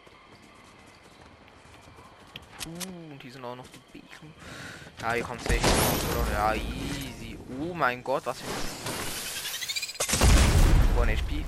Uh, 2.65 3.13
und 3.13 3.21
hier 3.21 3.33
sind 3.33 3.45
auch 3.45 3.57
noch 3.57 3.67
die 3.67 3.81
Beacon. 3.99 4.33
Ja, 5.01 5.15
hier 5.15 5.25
kommt 5.25 5.41
raus, 5.41 5.59
oder? 6.29 6.33
Ja, 6.33 6.55
easy. 6.55 7.37
Oh 7.61 7.75
mein 7.75 8.05
Gott, 8.05 8.25
was 8.25 8.41
für 8.41 8.47
One 11.01 11.13
HP. 11.13 11.45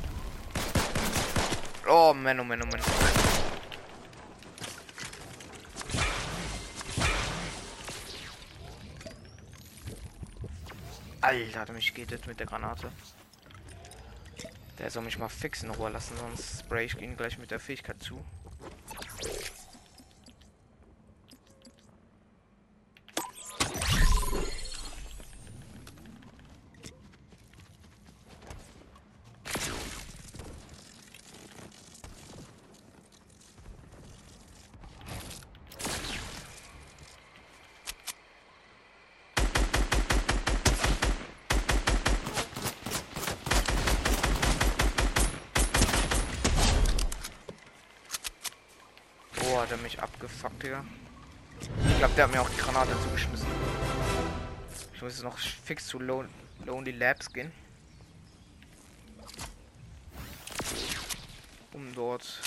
Oh, 1.88 2.12
Mann, 2.14 2.40
oh 2.40 2.44
Mann, 2.44 2.62
oh 2.62 2.66
Mann. 2.66 2.80
Alter, 11.20 11.72
mich 11.72 11.94
geht 11.94 12.10
das 12.10 12.26
mit 12.26 12.40
der 12.40 12.46
Granate. 12.46 12.90
Der 14.78 14.90
soll 14.90 15.04
mich 15.04 15.18
mal 15.18 15.28
fix 15.28 15.62
in 15.62 15.70
Ruhe 15.70 15.90
lassen, 15.90 16.16
sonst 16.16 16.60
spray 16.60 16.86
ich 16.86 17.00
ihn 17.00 17.16
gleich 17.16 17.38
mit 17.38 17.52
der 17.52 17.60
Fähigkeit 17.60 18.02
zu. 18.02 18.22
Oh, 49.46 49.60
hat 49.60 49.70
er 49.70 49.76
mich 49.78 50.00
abgefuckt, 50.02 50.62
Digga. 50.62 50.84
Ich 51.60 51.98
glaube, 51.98 52.03
der 52.16 52.24
hat 52.24 52.32
mir 52.32 52.40
auch 52.40 52.48
die 52.48 52.56
Granate 52.56 52.92
zugeschmissen. 53.02 53.48
Ich 54.94 55.02
muss 55.02 55.14
jetzt 55.14 55.24
noch 55.24 55.36
fix 55.36 55.88
zu 55.88 55.98
Lon 55.98 56.28
Lonely 56.64 56.92
Labs 56.92 57.32
gehen. 57.32 57.52
Um 61.72 61.92
dort. 61.94 62.40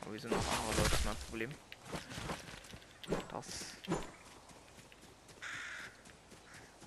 Aber 0.00 0.12
wir 0.12 0.20
sind 0.20 0.30
noch 0.30 0.38
andere 0.38 0.76
Leute, 0.76 0.90
das 0.90 1.00
ist 1.00 1.04
mein 1.04 1.16
Problem. 1.28 1.50
Das. 3.30 3.46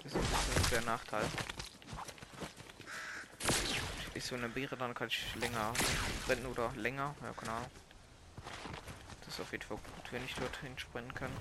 Ist 0.06 0.16
ein 0.16 0.22
bisschen 0.22 0.70
der 0.72 0.82
Nachteil. 0.82 1.26
Ist 4.14 4.28
so 4.28 4.36
eine 4.36 4.48
Beere, 4.48 4.78
dann 4.78 4.94
kann 4.94 5.10
ich 5.10 5.36
länger 5.36 5.74
sprinten 6.24 6.46
oder 6.46 6.72
länger. 6.78 7.14
Ja, 7.22 7.34
keine 7.34 7.52
Ahnung. 7.52 7.72
Auf 9.42 9.52
jeden 9.54 9.64
Fall 9.64 9.78
gut, 9.78 10.12
wenn 10.12 10.24
ich 10.26 10.34
dorthin 10.36 10.78
sprinten 10.78 11.14
kann. 11.16 11.32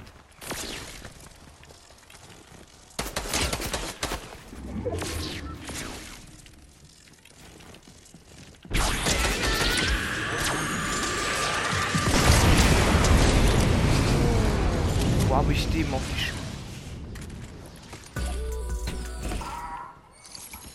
Wo 15.26 15.36
habe 15.36 15.52
ich 15.52 15.68
dem 15.70 15.92
auf 15.92 16.02
die 16.14 16.20
Sch 16.20 16.32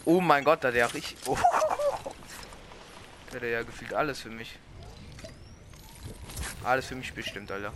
Oh 0.05 0.19
mein 0.19 0.43
Gott, 0.43 0.63
da 0.63 0.71
der 0.71 0.93
richtig. 0.93 1.17
Oh. 1.25 1.37
Der 3.31 3.41
hat 3.41 3.47
ja 3.47 3.63
gefühlt 3.63 3.93
alles 3.95 4.19
für 4.19 4.29
mich. 4.29 4.59
Alles 6.63 6.85
für 6.85 6.95
mich 6.95 7.13
bestimmt, 7.13 7.51
Alter. 7.51 7.73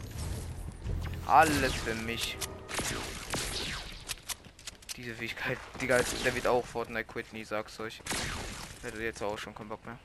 Alles 1.26 1.74
für 1.74 1.94
mich. 1.94 2.38
Diese 4.96 5.14
Fähigkeit, 5.14 5.58
Digga, 5.82 6.00
der 6.24 6.34
wird 6.34 6.48
auch 6.48 6.66
Fortnite 6.66 7.04
quit, 7.04 7.32
nie 7.34 7.44
sag's 7.44 7.80
euch. 7.80 8.02
Hat 8.84 8.98
jetzt 8.98 9.22
auch 9.22 9.38
schon 9.38 9.54
keinen 9.54 9.70
Bock 9.70 9.86
mehr. 9.86 10.00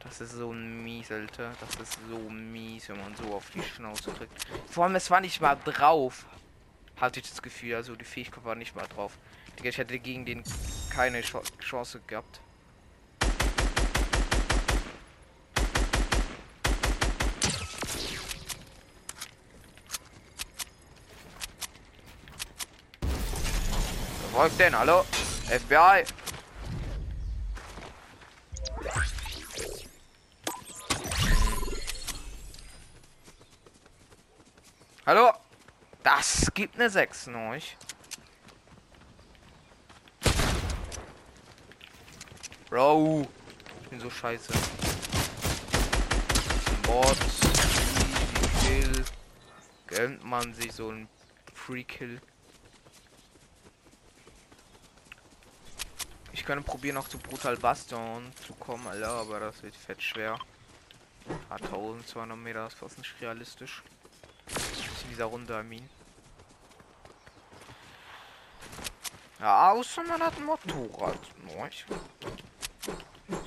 Das 0.00 0.20
ist 0.20 0.32
so 0.32 0.52
mies, 0.52 1.12
Alter. 1.12 1.52
Das 1.60 1.76
ist 1.76 1.98
so 2.10 2.18
mies, 2.28 2.88
wenn 2.88 2.98
man 2.98 3.14
so 3.14 3.32
auf 3.34 3.50
die 3.50 3.62
Schnauze 3.62 4.10
kriegt. 4.10 4.32
Vor 4.68 4.84
allem, 4.84 4.96
es 4.96 5.10
war 5.10 5.20
nicht 5.20 5.40
mal 5.40 5.56
drauf. 5.64 6.26
Hatte 6.96 7.20
ich 7.20 7.30
das 7.30 7.40
Gefühl, 7.40 7.76
also 7.76 7.94
die 7.94 8.04
Fähigkeit 8.04 8.44
war 8.44 8.56
nicht 8.56 8.74
mal 8.74 8.86
drauf. 8.86 9.16
Digga, 9.58 9.68
ich 9.68 9.78
hätte 9.78 9.98
gegen 9.98 10.26
den 10.26 10.42
keine 10.90 11.22
Ch 11.22 11.36
Chance 11.60 12.00
gehabt. 12.06 12.40
Folgt 24.32 24.58
denn, 24.58 24.74
hallo? 24.74 25.04
FBI. 25.50 26.04
Hallo? 35.04 35.32
Das 36.02 36.50
gibt 36.54 36.76
eine 36.76 36.88
6 36.88 37.28
euch. 37.28 37.76
Bro. 42.70 43.28
Ich 43.82 43.88
bin 43.90 44.00
so 44.00 44.08
scheiße. 44.08 44.50
Bot. 46.84 47.16
Kill. 48.62 49.04
Gönnt 49.88 50.24
man 50.24 50.54
sich 50.54 50.72
so 50.72 50.90
ein 50.90 51.06
Free 51.52 51.84
Ich 56.32 56.44
könnte 56.44 56.64
probieren 56.64 56.94
noch 56.94 57.08
zu 57.08 57.18
Brutal 57.18 57.56
Bastion 57.56 58.32
zu 58.46 58.54
kommen, 58.54 58.86
Alter, 58.86 59.10
aber 59.10 59.40
das 59.40 59.60
wird 59.62 59.74
fett 59.76 60.02
schwer. 60.02 60.38
Ah, 61.48 61.56
1200 61.56 62.36
Meter 62.36 62.66
ist 62.66 62.74
fast 62.74 62.98
nicht 62.98 63.14
realistisch. 63.20 63.82
In 65.02 65.08
dieser 65.10 65.26
Runde, 65.26 65.60
I 65.60 65.62
mean. 65.62 65.88
Ja, 69.38 69.70
außer 69.72 70.02
man 70.04 70.22
hat 70.22 70.36
ein 70.36 70.44
Motorrad. 70.44 71.18
Nice. 71.44 71.84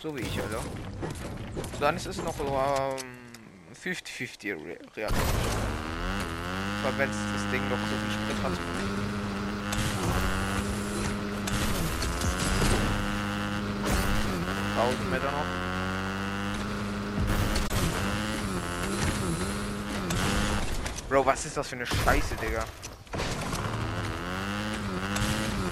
So 0.02 0.16
wie 0.16 0.22
ich, 0.22 0.40
Alter. 0.40 0.64
Dann 1.80 1.96
ist 1.96 2.06
es 2.06 2.18
noch 2.18 2.38
50-50 2.38 4.46
ähm, 4.46 4.78
realistisch. 4.96 5.26
Weil 6.84 6.98
wenn 6.98 7.10
das 7.10 7.50
Ding 7.52 7.68
noch 7.70 7.80
so 7.80 7.86
viel 7.86 8.12
Sprit 8.12 8.44
hat. 8.44 8.52
1000 14.76 15.10
Meter 15.10 15.32
noch. 15.32 15.46
Bro, 21.08 21.26
was 21.26 21.46
ist 21.46 21.56
das 21.56 21.70
für 21.70 21.76
eine 21.78 21.86
Scheiße, 21.86 22.36
Digga? 22.42 22.66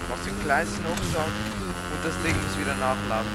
Machst 0.09 0.25
den 0.25 0.41
kleinsten 0.43 0.85
Aufschlag 0.85 1.27
und 1.27 2.05
das 2.05 2.13
Ding 2.23 2.35
muss 2.43 2.57
wieder 2.57 2.75
nachladen. 2.75 3.29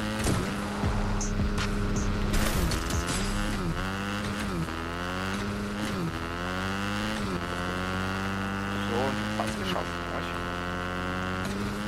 So, 8.90 9.00
fast 9.36 9.58
geschafft. 9.58 9.86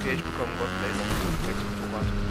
Okay, 0.00 0.14
ich 0.14 0.24
bekomme 0.24 0.52
Gott 0.58 0.68
Laser. 0.82 1.04
Das 1.92 2.29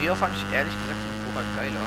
Früher 0.00 0.16
fand 0.16 0.34
ich 0.34 0.42
ehrlich 0.52 0.72
gesagt 0.72 0.98
den 0.98 1.32
Vorrat 1.32 1.44
geiler. 1.56 1.84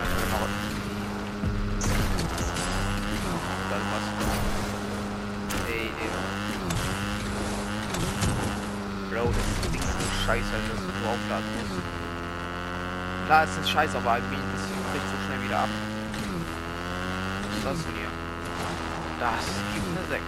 Also 0.00 0.16
was. 0.32 0.50
Bro, 9.10 9.24
das 9.28 9.36
ist 9.36 9.92
so 9.92 10.08
scheiße, 10.24 10.44
dass 10.50 10.80
du 10.80 10.92
aufladen 11.06 11.50
musst. 11.58 11.84
Klar, 13.26 13.44
es 13.44 13.54
ist 13.58 13.70
scheiße, 13.70 13.96
aber 13.98 14.16
irgendwie 14.16 14.36
ist 14.36 14.42
es 14.56 14.70
nicht 14.94 15.04
so 15.04 15.16
schnell 15.26 15.42
wieder 15.44 15.58
ab 15.58 15.68
das 17.64 17.78
hier? 17.78 18.08
Das 19.18 19.44
gibt 19.74 19.86
eine 19.86 20.06
6. 20.08 20.22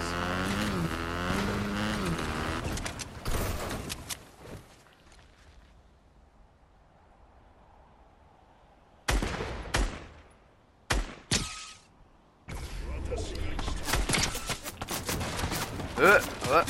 Äh, 15.98 16.04
äh. 16.04 16.64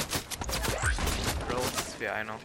Bro, 1.48 1.62
das 1.76 2.00
wäre 2.00 2.14
einer. 2.14 2.38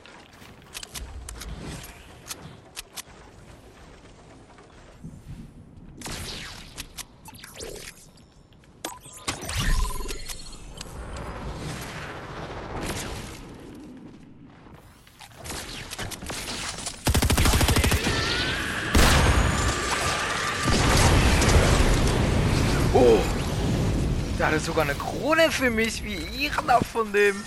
Der 24.38 24.48
hatte 24.48 24.57
sogar 24.68 24.84
eine 24.84 24.96
Krone 24.96 25.50
für 25.50 25.70
mich. 25.70 26.04
Wie 26.04 26.18
ihrer 26.44 26.84
von 26.84 27.12
dem. 27.14 27.42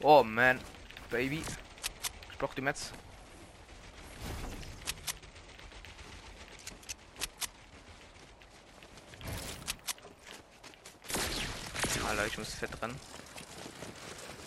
Oh 0.00 0.22
man. 0.22 0.60
Baby. 1.10 1.42
Ich 2.30 2.38
brauch 2.38 2.54
die 2.54 2.60
Metz. 2.60 2.92
Alter, 12.08 12.26
ich 12.26 12.38
muss 12.38 12.54
fett 12.54 12.70
rennen. 12.80 12.94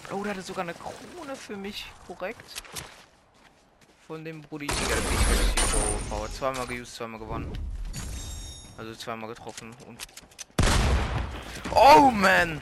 Oh, 0.10 0.24
der 0.24 0.32
hatte 0.32 0.42
sogar 0.42 0.64
eine 0.64 0.74
Krone 0.74 1.36
für 1.36 1.58
mich. 1.58 1.86
Korrekt. 2.08 2.64
Von 4.08 4.24
dem 4.24 4.42
Brudi. 4.42 4.68
Digga, 4.68 4.96
ich 4.96 6.10
Power. 6.10 6.32
Zweimal 6.32 6.66
geused, 6.66 6.96
zweimal 6.96 7.20
gewonnen. 7.20 7.77
Also 8.78 8.94
zweimal 8.94 9.30
getroffen 9.30 9.76
und. 9.88 10.00
Oh 11.74 12.12
man! 12.12 12.62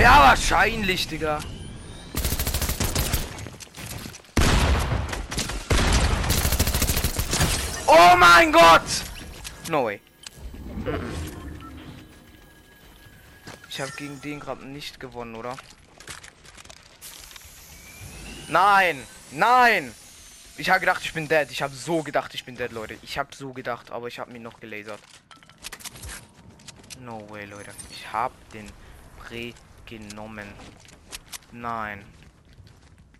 Ja, 0.00 0.20
wahrscheinlich, 0.20 1.06
Digga. 1.06 1.38
Oh 7.86 8.16
mein 8.18 8.52
Gott! 8.52 8.82
No 9.70 9.84
way. 9.84 10.00
Ich 13.74 13.80
habe 13.80 13.90
gegen 13.90 14.20
den 14.20 14.38
gerade 14.38 14.64
nicht 14.64 15.00
gewonnen, 15.00 15.34
oder? 15.34 15.56
Nein! 18.46 19.04
Nein! 19.32 19.92
Ich 20.56 20.70
habe 20.70 20.78
gedacht, 20.78 21.02
ich 21.04 21.12
bin 21.12 21.26
dead. 21.26 21.50
Ich 21.50 21.60
habe 21.60 21.74
so 21.74 22.04
gedacht, 22.04 22.32
ich 22.34 22.44
bin 22.44 22.54
dead, 22.54 22.70
Leute. 22.70 22.96
Ich 23.02 23.18
habe 23.18 23.34
so 23.34 23.52
gedacht, 23.52 23.90
aber 23.90 24.06
ich 24.06 24.20
habe 24.20 24.30
mich 24.30 24.40
noch 24.40 24.60
gelasert. 24.60 25.00
No 27.00 27.28
way, 27.28 27.46
Leute. 27.46 27.72
Ich 27.90 28.12
habe 28.12 28.32
den 28.52 28.70
Pre 29.18 29.52
genommen. 29.86 30.46
Nein. 31.50 32.04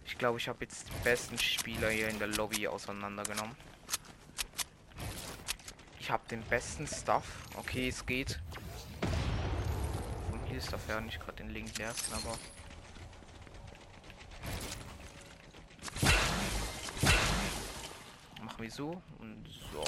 Ich 0.07 0.17
glaube, 0.17 0.39
ich 0.39 0.47
habe 0.47 0.59
jetzt 0.61 0.87
die 0.87 1.03
besten 1.03 1.37
Spieler 1.37 1.91
hier 1.91 2.09
in 2.09 2.21
der 2.21 2.29
Lobby 2.29 2.69
auseinandergenommen. 2.69 3.57
Ich 5.99 6.13
habe 6.13 6.23
den 6.31 6.43
besten 6.43 6.87
Stuff. 6.87 7.25
Okay, 7.57 7.89
es 7.89 8.07
geht. 8.07 8.39
Ist 10.57 10.73
dafür 10.73 11.01
nicht 11.01 11.19
gerade 11.19 11.39
den 11.39 11.51
Link 11.51 11.81
ersten, 11.81 12.15
aber. 12.15 12.39
Machen 18.41 18.63
wir 18.63 18.71
so 18.71 19.03
und 19.19 19.49
so. 19.73 19.85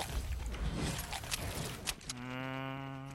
Hm, 2.17 3.07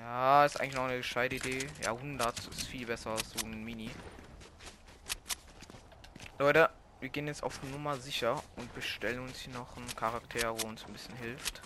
ja, 0.00 0.44
ist 0.44 0.60
eigentlich 0.60 0.74
noch 0.74 0.84
eine 0.84 0.96
gescheite 0.96 1.36
Idee. 1.36 1.68
Ja, 1.84 1.92
100 1.92 2.38
ist 2.48 2.66
viel 2.66 2.86
besser 2.86 3.10
als 3.10 3.30
so 3.30 3.46
ein 3.46 3.64
Mini. 3.64 3.90
Leute, 6.40 6.70
wir 6.98 7.08
gehen 7.08 7.28
jetzt 7.28 7.44
auf 7.44 7.62
Nummer 7.62 7.96
sicher 7.98 8.42
und 8.56 8.74
bestellen 8.74 9.20
uns 9.20 9.38
hier 9.38 9.54
noch 9.54 9.76
einen 9.76 9.94
Charakter, 9.94 10.60
wo 10.60 10.66
uns 10.66 10.84
ein 10.84 10.92
bisschen 10.92 11.14
hilft. 11.16 11.62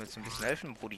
Du 0.00 0.04
mir 0.04 0.06
jetzt 0.06 0.16
ein 0.16 0.22
bisschen 0.24 0.44
helfen, 0.44 0.74
Brudi? 0.74 0.96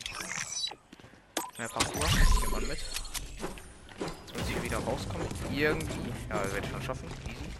Mehr 1.58 1.68
Parkour, 1.68 2.08
nimmt 2.40 2.52
man 2.52 2.66
mit. 2.68 2.78
Jetzt 2.78 4.36
muss 4.36 4.48
ich 4.48 4.62
wieder 4.62 4.78
rauskommen. 4.78 5.26
Irgendwie. 5.52 6.12
Ja, 6.28 6.42
werde 6.52 6.66
ich 6.66 6.70
schon 6.70 6.82
schaffen. 6.82 7.08
Easy. 7.26 7.50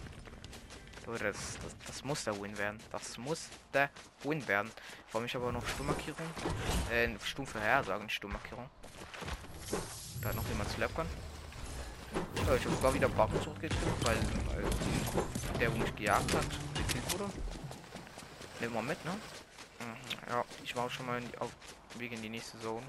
So, 1.05 1.11
das, 1.11 1.21
das, 1.21 1.75
das 1.85 2.03
muss 2.03 2.23
der 2.23 2.41
Win 2.41 2.57
werden. 2.57 2.79
Das 2.91 3.17
muss 3.17 3.49
der 3.73 3.89
Win 4.23 4.47
werden. 4.47 4.71
Vor 5.07 5.21
mich 5.21 5.35
aber 5.35 5.51
noch 5.51 5.67
Sturmmarkierung. 5.67 6.25
Äh, 6.91 7.09
Sturmvorhersagen, 7.23 8.09
Sturmmarkierung. 8.09 8.69
Da 10.21 10.29
hat 10.29 10.35
noch 10.35 10.47
jemand 10.47 10.69
zu 10.71 10.77
kann. 10.77 11.07
Ja, 12.47 12.55
ich 12.55 12.65
habe 12.65 12.75
sogar 12.75 12.93
wieder 12.93 13.09
Backen 13.09 13.41
zurückgekriegt, 13.41 14.05
weil, 14.05 14.17
weil 14.47 15.59
der, 15.59 15.73
wo 15.73 15.77
mich 15.77 15.95
gejagt 15.95 16.33
hat, 16.33 16.45
gekillt 16.75 17.11
wurde. 17.11 17.33
Nehmen 18.61 18.73
wir 18.73 18.81
mit, 18.81 19.03
ne? 19.03 19.11
Mhm, 19.83 20.29
ja, 20.29 20.43
ich 20.63 20.75
war 20.75 20.85
auch 20.85 20.91
schon 20.91 21.05
mal 21.05 21.21
in 21.21 21.29
die, 21.29 21.37
auf 21.37 21.51
Weg 21.95 22.11
in 22.11 22.21
die 22.21 22.29
nächste 22.29 22.59
Zone. 22.59 22.85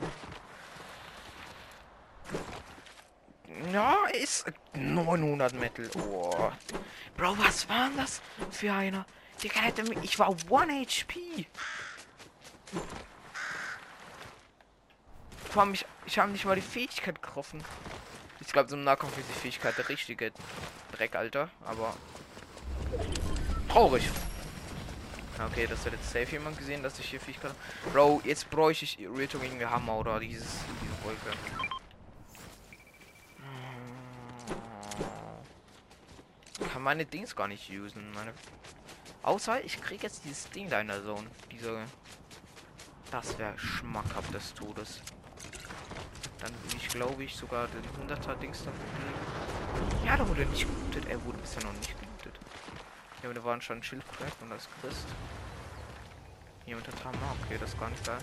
Ja, 3.73 4.07
ist 4.07 4.47
900 4.75 5.53
Metal. 5.55 5.91
Oh. 5.97 6.51
Bro, 7.17 7.39
was 7.39 7.69
war 7.69 7.91
das 7.97 8.21
für 8.51 8.73
einer? 8.73 9.07
Digga, 9.43 9.61
hätte 9.61 9.83
mich. 9.85 9.99
Ich 10.03 10.19
war 10.19 10.29
1 10.29 10.45
HP. 10.51 11.47
Vor 15.51 15.63
allem, 15.63 15.75
ich, 15.75 15.87
ich 16.07 16.19
habe 16.19 16.33
nicht 16.33 16.45
mal 16.45 16.57
die 16.57 16.63
Fähigkeit 16.63 17.21
getroffen. 17.21 17.63
Ich 18.41 18.53
glaube, 18.53 18.69
so 18.69 18.77
im 18.77 18.85
Nahkampf 18.85 19.17
ist 19.19 19.29
die 19.29 19.41
Fähigkeit 19.41 19.77
der 19.79 19.89
richtige 19.89 20.33
Dreck, 20.93 21.15
Alter. 21.15 21.51
Aber. 21.65 21.95
Traurig. 23.69 24.09
Okay, 25.39 25.67
das 25.67 25.85
hat 25.85 25.93
jetzt 25.93 26.11
safe 26.11 26.31
jemand 26.31 26.57
gesehen, 26.57 26.83
dass 26.83 26.99
ich 26.99 27.11
hier 27.11 27.21
Fähigkeit. 27.21 27.53
Bro, 27.93 28.21
jetzt 28.25 28.49
bräuchte 28.51 28.85
ich 28.85 29.01
Irritung 29.01 29.41
gegen 29.41 29.59
den 29.59 29.69
Hammer 29.69 29.99
oder 29.99 30.21
dieses, 30.21 30.47
diese 30.81 31.05
Wolke. 31.05 31.37
Kann 36.73 36.83
meine 36.83 37.05
Dings 37.05 37.35
gar 37.35 37.49
nicht 37.49 37.69
usen. 37.71 38.13
Meine 38.13 38.33
Außer 39.25 39.65
ich 39.65 39.81
kriege 39.81 40.03
jetzt 40.03 40.25
dieses 40.25 40.51
Ding 40.51 40.69
da 40.69 40.81
in 40.81 40.89
der 40.89 41.03
Zone. 41.03 41.27
Diese. 41.51 41.83
Das 43.11 43.39
wäre 43.39 43.59
schmackhaft 43.59 44.35
des 44.35 44.53
Todes. 44.55 45.01
Dann 46.41 46.51
will 46.51 46.77
ich, 46.77 46.89
glaube 46.89 47.25
ich, 47.25 47.35
sogar 47.35 47.69
den 47.69 48.09
100er 48.09 48.35
Dings 48.35 48.59
davon 48.59 48.81
geben. 48.81 50.07
Ja, 50.07 50.17
da 50.17 50.29
wurde 50.29 50.45
nicht 50.47 50.67
gelootet. 50.69 51.11
Er 51.11 51.25
wurde 51.25 51.39
bisher 51.39 51.63
noch 51.65 51.73
nicht 51.73 51.89
gelootet. 51.89 52.14
Aber 53.25 53.33
da 53.33 53.43
waren 53.43 53.61
schon 53.63 53.83
Schildcrack 53.83 54.33
und 54.43 54.51
das 54.51 54.69
Christ. 54.81 55.07
Jemand 56.67 56.87
hat 56.87 57.05
Hammer. 57.05 57.37
Okay, 57.45 57.57
das 57.59 57.71
ist 57.71 57.81
gar 57.81 57.89
nicht 57.89 58.05
geil. 58.05 58.19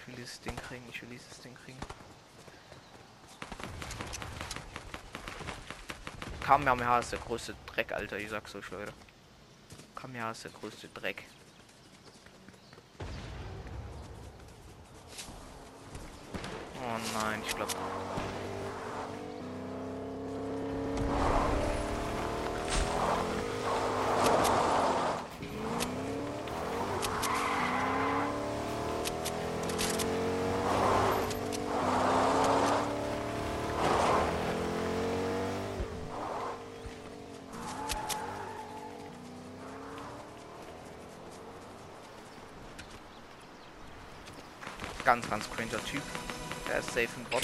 Ich 0.00 0.08
will 0.08 0.14
dieses 0.16 0.40
Ding 0.40 0.56
kriegen. 0.56 0.84
Ich 0.90 1.00
will 1.02 1.08
dieses 1.10 1.40
Ding 1.40 1.54
kriegen. 1.64 1.78
Kamehameha 6.40 6.98
ist 6.98 7.12
der 7.12 7.20
größte 7.20 7.54
Dreck, 7.66 7.92
Alter. 7.92 8.18
Ich 8.18 8.30
sag's 8.30 8.54
euch, 8.56 8.68
Leute. 8.70 8.92
Kamehameha 9.94 10.32
ist 10.32 10.44
der 10.44 10.50
größte 10.50 10.88
Dreck. 10.88 11.24
Oh 16.82 17.18
nein, 17.20 17.42
ich 17.46 17.54
glaube. 17.54 17.72
Ganz, 45.06 45.30
ganz 45.30 45.48
cranger 45.48 45.84
Typ. 45.84 46.02
Der 46.68 46.80
ist 46.80 46.88
safe 46.88 47.08
im 47.16 47.24
Bot. 47.30 47.42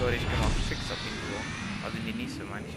Leute, 0.00 0.16
ich 0.16 0.22
kann 0.22 0.40
auch 0.40 0.50
fix 0.66 0.80
auf 0.90 0.96
ihn 0.96 1.18
so. 1.28 1.84
Also 1.84 1.98
in 1.98 2.06
die 2.06 2.14
nächste 2.14 2.44
meine 2.44 2.66
ich. 2.66 2.74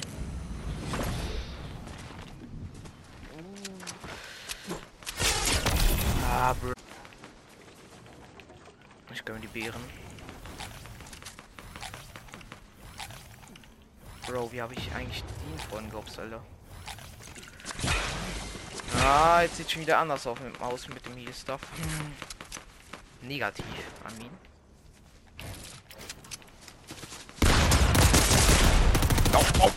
Ah, 6.29 6.53
bro. 6.53 6.73
Ich 9.13 9.23
gönne 9.23 9.39
die 9.39 9.47
Beeren. 9.47 9.81
Bro, 14.27 14.51
wie 14.51 14.61
habe 14.61 14.73
ich 14.73 14.93
eigentlich 14.93 15.23
den 15.23 15.59
vorhin 15.69 15.89
gehabt, 15.89 16.19
Alter? 16.19 16.43
Ah, 19.09 19.41
jetzt 19.41 19.55
sieht 19.55 19.71
schon 19.71 19.83
wieder 19.83 19.99
anders 19.99 20.27
auf 20.27 20.37
mit 20.41 20.59
aus 20.59 20.89
mit 20.89 21.05
dem 21.05 21.15
Heal 21.15 21.33
Stuff. 21.33 21.61
Hm. 21.77 23.29
Negativ, 23.29 23.65
Amin. 24.03 24.29
Oh, 29.33 29.45
oh. 29.61 29.71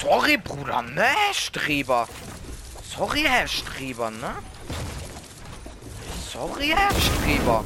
Sorry, 0.00 0.36
Bruder, 0.36 0.82
ne, 0.82 1.14
Streber. 1.32 2.08
Sorry, 2.82 3.22
Herr 3.22 3.46
Streber, 3.46 4.10
ne? 4.10 4.34
Sorry, 6.32 6.74
Herr 6.76 6.90
Streber. 7.00 7.64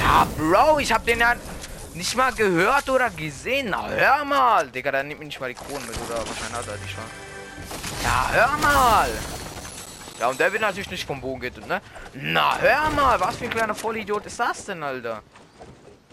Ja, 0.00 0.26
Bro, 0.38 0.78
ich 0.78 0.90
hab 0.90 1.04
den 1.04 1.20
ja 1.20 1.34
nicht 1.92 2.16
mal 2.16 2.32
gehört 2.32 2.88
oder 2.88 3.10
gesehen. 3.10 3.68
Na, 3.68 3.86
hör 3.86 4.24
mal. 4.24 4.70
Digga, 4.70 4.92
dann 4.92 5.08
nimmt 5.08 5.20
mir 5.20 5.26
nicht 5.26 5.40
mal 5.40 5.48
die 5.48 5.54
Kronen 5.54 5.86
mit, 5.86 5.96
oder 6.06 6.26
wahrscheinlich 6.26 6.54
hat 6.54 6.68
er 6.68 6.78
die 6.78 6.88
schon. 6.88 7.27
Ja, 8.08 8.30
hör 8.32 8.56
mal. 8.56 9.10
Ja, 10.18 10.28
und 10.28 10.40
der 10.40 10.50
wird 10.50 10.62
natürlich 10.62 10.90
nicht 10.90 11.06
vom 11.06 11.20
Bogen 11.20 11.40
getötet, 11.40 11.68
ne? 11.68 11.82
Na, 12.14 12.56
hör 12.58 12.88
mal. 12.88 13.20
Was 13.20 13.36
für 13.36 13.44
ein 13.44 13.50
kleiner 13.50 13.74
Vollidiot 13.74 14.24
ist 14.24 14.40
das 14.40 14.64
denn, 14.64 14.82
Alter? 14.82 15.22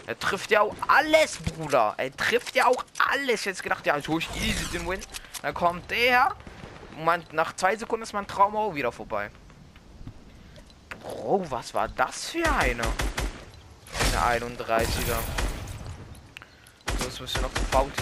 Er 0.06 0.18
trifft 0.18 0.50
ja 0.50 0.60
auch 0.60 0.74
alles, 0.88 1.38
Bruder. 1.38 1.94
Er 1.96 2.14
trifft 2.14 2.54
ja 2.54 2.66
auch 2.66 2.84
alles. 3.14 3.46
Jetzt 3.46 3.62
gedacht, 3.62 3.86
ja, 3.86 3.96
ich 3.96 4.06
hole 4.08 4.18
ich 4.18 4.46
easy 4.46 4.66
den 4.66 4.86
Win. 4.86 5.00
Dann 5.40 5.54
kommt 5.54 5.90
der. 5.90 6.34
Man, 7.02 7.24
nach 7.32 7.56
zwei 7.56 7.74
Sekunden 7.76 8.02
ist 8.02 8.12
mein 8.12 8.26
Traum 8.26 8.54
auch 8.56 8.74
wieder 8.74 8.92
vorbei. 8.92 9.30
Bro, 11.00 11.46
was 11.48 11.72
war 11.72 11.88
das 11.88 12.28
für 12.28 12.44
eine? 12.60 12.82
Eine 14.22 14.44
31er. 14.44 15.16
So, 16.98 17.04
jetzt 17.04 17.20
müssen 17.22 17.36
wir 17.36 17.42
noch 17.42 17.54
gefault. 17.54 17.92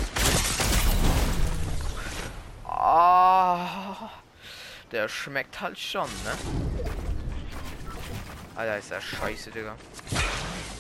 Ah, 2.76 4.10
der 4.90 5.08
schmeckt 5.08 5.60
halt 5.60 5.78
schon, 5.78 6.08
ne? 6.24 6.36
Alter, 8.56 8.78
ist 8.78 8.90
der 8.90 9.00
scheiße, 9.00 9.52
Digga. 9.52 9.76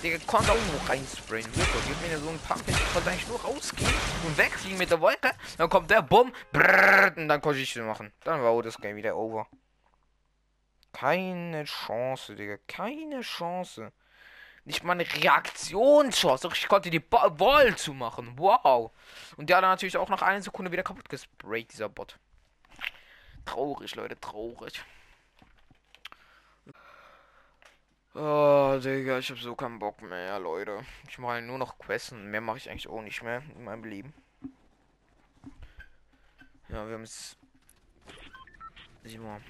Digga, 0.02 0.18
konnte 0.26 0.50
auch 0.52 0.56
nur 0.56 0.88
reinsprayen. 0.88 1.46
Wirklich, 1.54 1.84
gib 1.86 2.10
mir 2.10 2.18
so 2.18 2.28
ein 2.30 2.38
Pump. 2.40 2.62
Ich 2.66 2.92
konnte 2.92 3.10
eigentlich 3.10 3.28
nur 3.28 3.40
rausgehen 3.40 3.94
und 4.26 4.36
wegfliegen 4.36 4.76
mit 4.76 4.90
der 4.90 5.00
Wolke. 5.00 5.30
Dann 5.56 5.70
kommt 5.70 5.90
der 5.90 6.02
Bumm. 6.02 6.32
Und 6.52 7.28
dann 7.28 7.40
konnte 7.40 7.60
ich 7.60 7.74
es 7.74 7.82
machen. 7.82 8.12
Dann 8.24 8.42
war 8.42 8.60
das 8.62 8.76
Game 8.76 8.96
wieder 8.96 9.16
over. 9.16 9.46
Keine 10.92 11.64
Chance, 11.64 12.34
Digga. 12.34 12.56
Keine 12.66 13.20
Chance. 13.20 13.92
Nicht 14.66 14.82
mal 14.82 14.92
eine 14.92 15.06
Reaktionschance. 15.06 16.48
Ich 16.54 16.68
konnte 16.68 16.90
die 16.90 17.02
Wall 17.10 17.76
zu 17.76 17.92
machen. 17.92 18.32
Wow. 18.36 18.92
Und 19.36 19.50
der 19.50 19.58
hat 19.58 19.62
natürlich 19.62 19.96
auch 19.96 20.08
nach 20.08 20.22
einer 20.22 20.40
Sekunde 20.40 20.72
wieder 20.72 20.82
kaputt 20.82 21.08
gesprayt, 21.08 21.72
dieser 21.72 21.88
Bot. 21.88 22.18
Traurig, 23.44 23.94
Leute, 23.94 24.18
traurig. 24.18 24.82
Oh, 28.14 28.78
Digga, 28.82 29.18
ich 29.18 29.30
hab 29.30 29.38
so 29.38 29.56
keinen 29.56 29.80
Bock 29.80 30.00
mehr, 30.00 30.38
Leute. 30.38 30.86
Ich 31.08 31.18
mache 31.18 31.42
nur 31.42 31.58
noch 31.58 31.78
Quests 31.78 32.12
und 32.12 32.30
mehr 32.30 32.40
mache 32.40 32.58
ich 32.58 32.70
eigentlich 32.70 32.88
auch 32.88 33.02
nicht 33.02 33.22
mehr 33.22 33.42
in 33.56 33.64
meinem 33.64 33.84
Leben. 33.84 34.14
Ja, 36.68 36.86
wir 36.86 36.94
haben 36.94 37.02
jetzt... 37.02 37.36
Simon. 39.02 39.42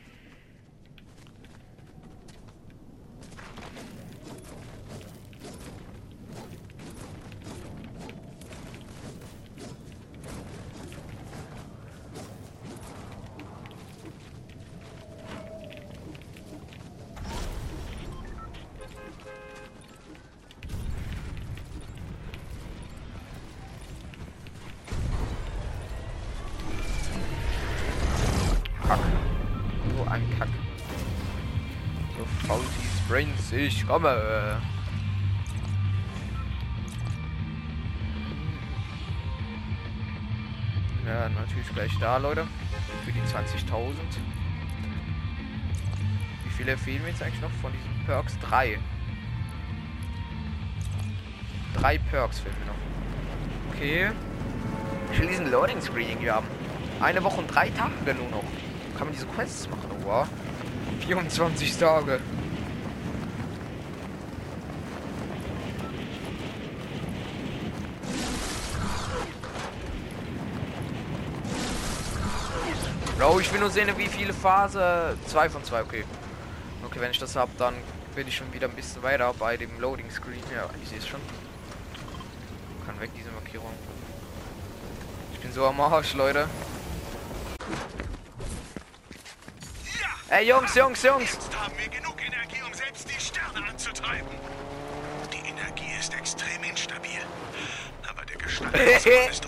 Ich 33.56 33.86
komme. 33.86 34.60
Ja, 41.06 41.28
natürlich 41.28 41.68
gleich 41.72 41.92
da, 42.00 42.16
Leute. 42.16 42.46
Für 43.04 43.12
die 43.12 43.20
20.000. 43.20 43.94
Wie 46.44 46.50
viele 46.56 46.76
fehlen 46.76 47.02
mir 47.02 47.10
jetzt 47.10 47.22
eigentlich 47.22 47.40
noch 47.40 47.50
von 47.62 47.70
diesen 47.72 48.06
Perks? 48.06 48.36
Drei. 48.40 48.78
Drei 51.74 51.98
Perks 51.98 52.40
fehlen 52.40 52.56
mir 52.60 52.66
noch. 52.66 53.74
Okay. 53.74 54.10
Ich 55.12 55.20
will 55.20 55.28
diesen 55.28 55.50
Loading 55.50 55.80
Screen 55.80 56.08
irgendwie 56.08 56.30
haben. 56.30 56.46
Eine 57.00 57.22
Woche 57.22 57.40
und 57.40 57.46
drei 57.46 57.70
Tage 57.70 58.14
nur 58.14 58.30
noch. 58.30 58.44
Kann 58.96 59.06
man 59.06 59.12
diese 59.12 59.26
Quests 59.26 59.68
machen? 59.68 59.90
Wow. 60.02 60.26
24 61.06 61.76
Tage. 61.76 62.20
Oh, 73.26 73.38
ich 73.40 73.50
will 73.52 73.60
nur 73.60 73.70
sehen, 73.70 73.88
wie 73.96 74.06
viele 74.08 74.34
Phase. 74.34 75.16
2 75.28 75.48
von 75.48 75.64
2, 75.64 75.82
okay. 75.82 76.04
Okay, 76.84 77.00
wenn 77.00 77.10
ich 77.10 77.18
das 77.18 77.36
habe, 77.36 77.50
dann 77.56 77.74
bin 78.14 78.28
ich 78.28 78.36
schon 78.36 78.52
wieder 78.52 78.68
ein 78.68 78.74
bisschen 78.74 79.02
weiter 79.02 79.32
bei 79.38 79.56
dem 79.56 79.80
Loading 79.80 80.10
Screen. 80.10 80.42
Ja, 80.54 80.68
ich 80.82 80.90
sehe 80.90 80.98
es 80.98 81.08
schon. 81.08 81.20
Kann 82.86 83.00
weg, 83.00 83.10
diese 83.16 83.30
Markierung. 83.30 83.72
Ich 85.32 85.40
bin 85.40 85.52
so 85.52 85.64
am 85.64 85.80
Arsch, 85.80 86.12
Leute. 86.14 86.48
Ey, 90.28 90.48
Jungs, 90.48 90.74
Jungs, 90.74 91.02
Jungs! 91.02 91.32
Jetzt 91.32 91.58
haben 91.58 91.74
wir 91.78 91.88
genug 91.88 92.16
Energie, 92.20 92.62
um 92.66 92.74
selbst 92.74 93.08
die 93.08 93.20
Sterne 93.20 93.66
anzutreiben. 93.70 94.28
Die 95.32 95.48
Energie 95.48 95.98
ist 95.98 96.12
extrem 96.12 96.62
instabil. 96.64 97.20
Aber 98.06 98.24
der 98.26 98.36
Gestaltungsmann 98.36 99.30
ist 99.30 99.43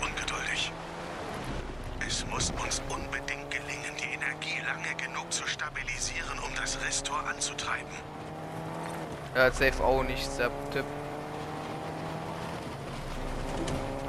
Ja, 9.47 9.53
safe 9.53 9.81
auch 9.81 10.03
nicht, 10.03 10.27
der 10.37 10.51
Tipp. 10.73 10.83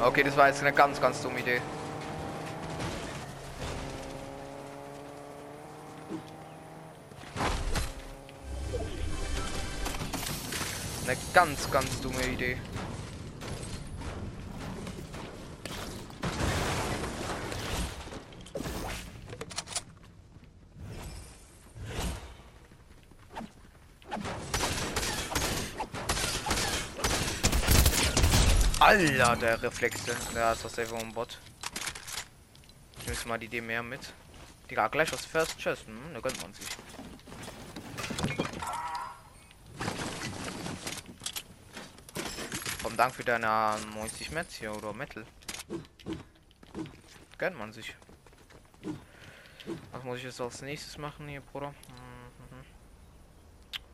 Okay, 0.04 0.24
das 0.24 0.36
war 0.36 0.48
jetzt 0.48 0.62
eine 0.62 0.72
ganz, 0.72 1.00
ganz 1.00 1.22
dumme 1.22 1.38
Idee. 1.38 1.60
Eine 11.06 11.16
ganz, 11.32 11.70
ganz 11.70 12.00
dumme 12.00 12.26
Idee. 12.26 12.56
Alter, 29.08 29.36
der 29.36 29.62
Reflexe. 29.62 30.14
Ja, 30.34 30.52
ist 30.52 30.64
das 30.64 30.78
einfach 30.78 30.98
ein 30.98 31.12
Bot. 31.14 31.38
Ich 33.00 33.06
nehme 33.06 33.26
mal 33.26 33.38
die 33.38 33.60
mehr 33.60 33.82
mit. 33.82 34.00
Digga, 34.70 34.88
gleich 34.88 35.10
aus 35.14 35.24
First 35.24 35.58
Chest. 35.58 35.86
Hm, 35.86 36.12
da 36.12 36.20
gönnt 36.20 36.40
man 36.42 36.52
sich. 36.52 36.66
Vom 42.82 42.96
Dank 42.98 43.14
für 43.14 43.24
deine 43.24 43.76
90 43.94 44.30
Metz 44.30 44.56
hier 44.56 44.76
oder 44.76 44.92
Metal. 44.92 45.24
Gönnt 47.38 47.56
man 47.56 47.72
sich. 47.72 47.96
Was 49.90 50.04
muss 50.04 50.18
ich 50.18 50.24
jetzt 50.24 50.40
als 50.40 50.60
nächstes 50.60 50.98
machen 50.98 51.26
hier, 51.28 51.40
Bruder? 51.40 51.70
Mhm. 51.70 52.64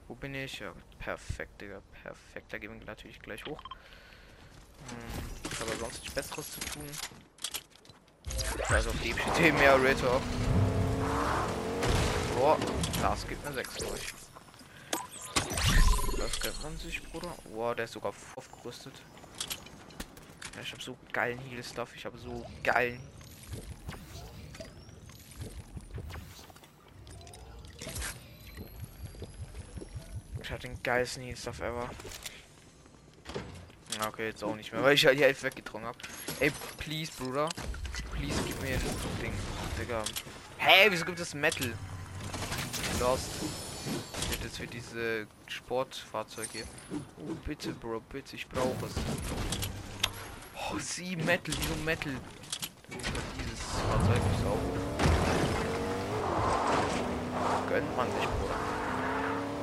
Wo 0.09 0.15
bin 0.17 0.35
ich? 0.35 0.59
Ja, 0.59 0.73
perfekt, 0.99 1.61
Digga. 1.61 1.83
Perfekt. 2.03 2.53
Da 2.53 2.59
gehen 2.59 2.77
wir 2.77 2.85
natürlich 2.85 3.21
gleich 3.21 3.45
hoch. 3.47 3.63
Hm, 4.89 5.51
ich 5.53 5.61
habe 5.61 5.71
sonst 5.79 6.01
nichts 6.01 6.15
Besseres 6.15 6.51
zu 6.53 6.61
tun. 6.61 6.87
Also 8.69 8.91
auf 8.91 8.97
die 9.03 9.11
Idee 9.11 9.53
mehr 9.53 9.83
Ritter. 9.83 10.21
Boah, 12.37 12.59
das 13.01 13.27
gibt 13.27 13.45
mir 13.45 13.53
6 13.53 13.75
durch. 13.77 14.15
Das 16.19 16.41
kennt 16.41 16.63
man 16.63 16.79
sich, 16.79 17.03
Bruder. 17.03 17.35
Boah, 17.53 17.75
der 17.75 17.85
ist 17.85 17.93
sogar 17.93 18.13
aufgerüstet. 18.37 18.95
Ja, 20.55 20.61
ich 20.63 20.73
habe 20.73 20.83
so 20.83 20.97
geilen 21.13 21.39
Heal-Stuff. 21.39 21.95
Ich 21.97 22.05
habe 22.05 22.19
so 22.19 22.45
geilen. 22.63 23.01
Ich 30.43 30.51
hatte 30.51 30.69
den 30.69 30.83
geilsten 30.83 31.23
Heal-Stuff 31.23 31.61
ever. 31.61 31.91
Okay, 34.09 34.27
jetzt 34.27 34.43
auch 34.45 34.55
nicht 34.57 34.73
mehr, 34.73 34.83
weil 34.83 34.95
ich 34.95 35.07
halt 35.07 35.19
die 35.19 35.23
Hälfte 35.23 35.47
weggetrunken 35.47 35.89
habe. 35.89 35.99
Ey, 36.41 36.53
please, 36.79 37.13
Bruder. 37.17 37.49
Please, 38.13 38.41
gib 38.47 38.61
mir 38.61 38.75
ein 38.75 38.81
Ding. 39.21 39.33
Digga. 39.79 40.03
Hey, 40.59 40.91
wieso 40.91 41.05
gibt 41.05 41.21
es 41.21 41.35
Metal? 41.35 41.73
Lost. 43.01 43.31
Jetzt 44.43 44.59
für 44.59 44.67
diese 44.67 45.27
Sportfahrzeuge. 45.47 46.65
Oh, 47.19 47.35
bitte, 47.47 47.73
Bro, 47.73 48.01
bitte, 48.11 48.37
ich 48.37 48.49
brauche 48.49 48.87
es. 48.87 48.95
Oh, 50.55 50.79
sie, 50.79 51.17
Metal, 51.17 51.55
wieso 51.59 51.75
Metal? 51.85 52.13
Dieses 52.91 53.61
Fahrzeug 53.89 54.17
ist 54.17 54.47
auch. 54.47 54.59
Gönnt 57.69 57.97
man 57.97 58.07
sich, 58.13 58.27
Bruder. 58.27 58.59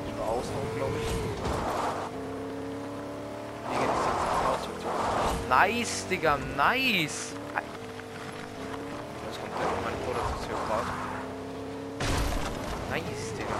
Ich 0.08 0.18
war 0.20 0.30
außen, 0.30 0.54
glaube 0.76 0.96
ich. 0.98 1.21
Nice, 5.52 6.08
Digga, 6.10 6.38
nice. 6.56 7.34
Kommt 9.42 9.52
mein 9.84 9.94
Bruder. 10.06 10.24
Nice, 12.90 13.34
Digga. 13.38 13.58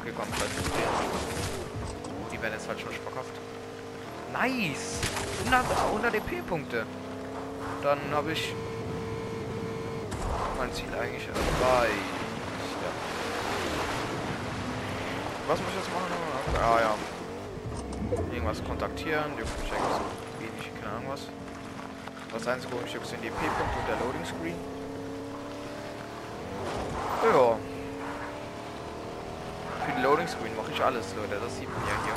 Okay, 0.00 0.12
komm, 0.16 0.28
scheiße. 0.32 0.62
Die 2.32 2.40
werden 2.40 2.54
jetzt 2.54 2.66
halt 2.68 2.80
schon 2.80 2.90
verkauft. 2.90 3.34
Nice. 4.32 5.00
100, 5.44 5.64
100 5.88 6.14
EP-Punkte. 6.14 6.86
Dann 7.82 7.98
habe 8.12 8.32
ich 8.32 8.54
mein 10.56 10.72
Ziel 10.72 10.88
eigentlich 10.98 11.28
erreicht. 11.28 11.92
Was 15.48 15.58
muss 15.60 15.68
ich 15.68 15.76
jetzt 15.76 15.90
machen? 15.92 16.12
Ah 16.58 16.80
ja. 16.80 16.94
Irgendwas 18.32 18.64
kontaktieren. 18.64 19.32
Die 19.36 19.42
checken 19.68 20.25
was. 21.16 21.28
Das 22.32 22.46
einzige 22.48 22.74
Grundstück 22.74 23.04
sind 23.04 23.22
die 23.22 23.30
P-Punkte 23.30 23.78
und 23.78 23.88
der 23.88 23.96
Loading 23.96 24.24
Screen. 24.24 24.56
Ja. 27.24 27.58
Für 29.84 29.92
den 29.92 30.02
Loading 30.02 30.28
Screen 30.28 30.56
mache 30.56 30.72
ich 30.72 30.82
alles, 30.82 31.14
Leute. 31.16 31.40
Das 31.40 31.56
sieht 31.56 31.68
man 31.72 31.82
ja 31.82 31.94
hier. 32.04 32.14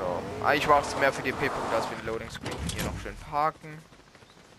Ja. 0.00 0.46
Eigentlich 0.46 0.68
war 0.68 0.80
es 0.80 0.96
mehr 0.98 1.12
für 1.12 1.22
die 1.22 1.32
P-Punkte 1.32 1.76
als 1.76 1.86
für 1.86 1.96
den 1.96 2.06
Loading 2.06 2.30
Screen. 2.30 2.56
Hier 2.72 2.84
noch 2.84 2.98
schön 3.02 3.16
parken. 3.30 3.78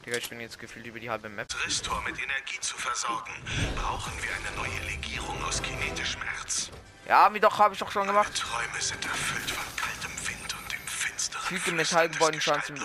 Digga, 0.06 0.18
ich 0.18 0.30
bin 0.30 0.40
jetzt 0.40 0.60
gefühlt 0.60 0.86
über 0.86 1.00
die 1.00 1.10
halbe 1.10 1.30
Map. 1.30 1.48
Restore 1.66 2.02
mit 2.04 2.16
Energie 2.22 2.60
zu 2.60 2.78
versorgen, 2.78 3.32
brauchen 3.76 4.14
wir 4.22 4.30
eine 4.30 4.56
neue 4.56 4.92
Legierung 4.92 5.44
aus 5.44 5.62
kinetischem 5.64 6.22
Erz. 6.40 6.70
Ja, 7.08 7.34
wie 7.34 7.40
doch, 7.40 7.58
habe 7.58 7.74
ich 7.74 7.80
doch 7.80 7.92
schon 7.92 8.06
gemacht. 8.06 8.32
Meine 8.32 8.68
Träume 8.68 8.82
sind 8.82 9.04
erfüllt 9.04 9.50
von 9.50 9.75
Füge 11.46 11.72
Metallgebäuden 11.74 12.42
Pflanzen. 12.42 12.82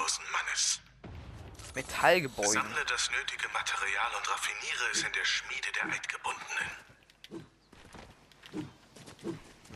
Metallgebäude. 1.74 2.52
Sammle 2.52 2.84
das 2.84 3.10
nötige 3.10 3.48
Material 3.48 4.10
und 4.18 4.30
raffiniere 4.30 4.90
es 4.92 5.02
in 5.02 5.12
der 5.12 5.24
Schmiede 5.24 5.68
der 5.74 5.86
Eidgebundenen. 5.86 6.70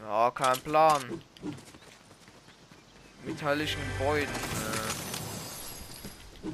Ja, 0.02 0.30
kein 0.32 0.60
Plan. 0.60 1.24
Metallischen 3.22 3.80
Gebäuden. 3.96 4.34
Äh, 6.44 6.50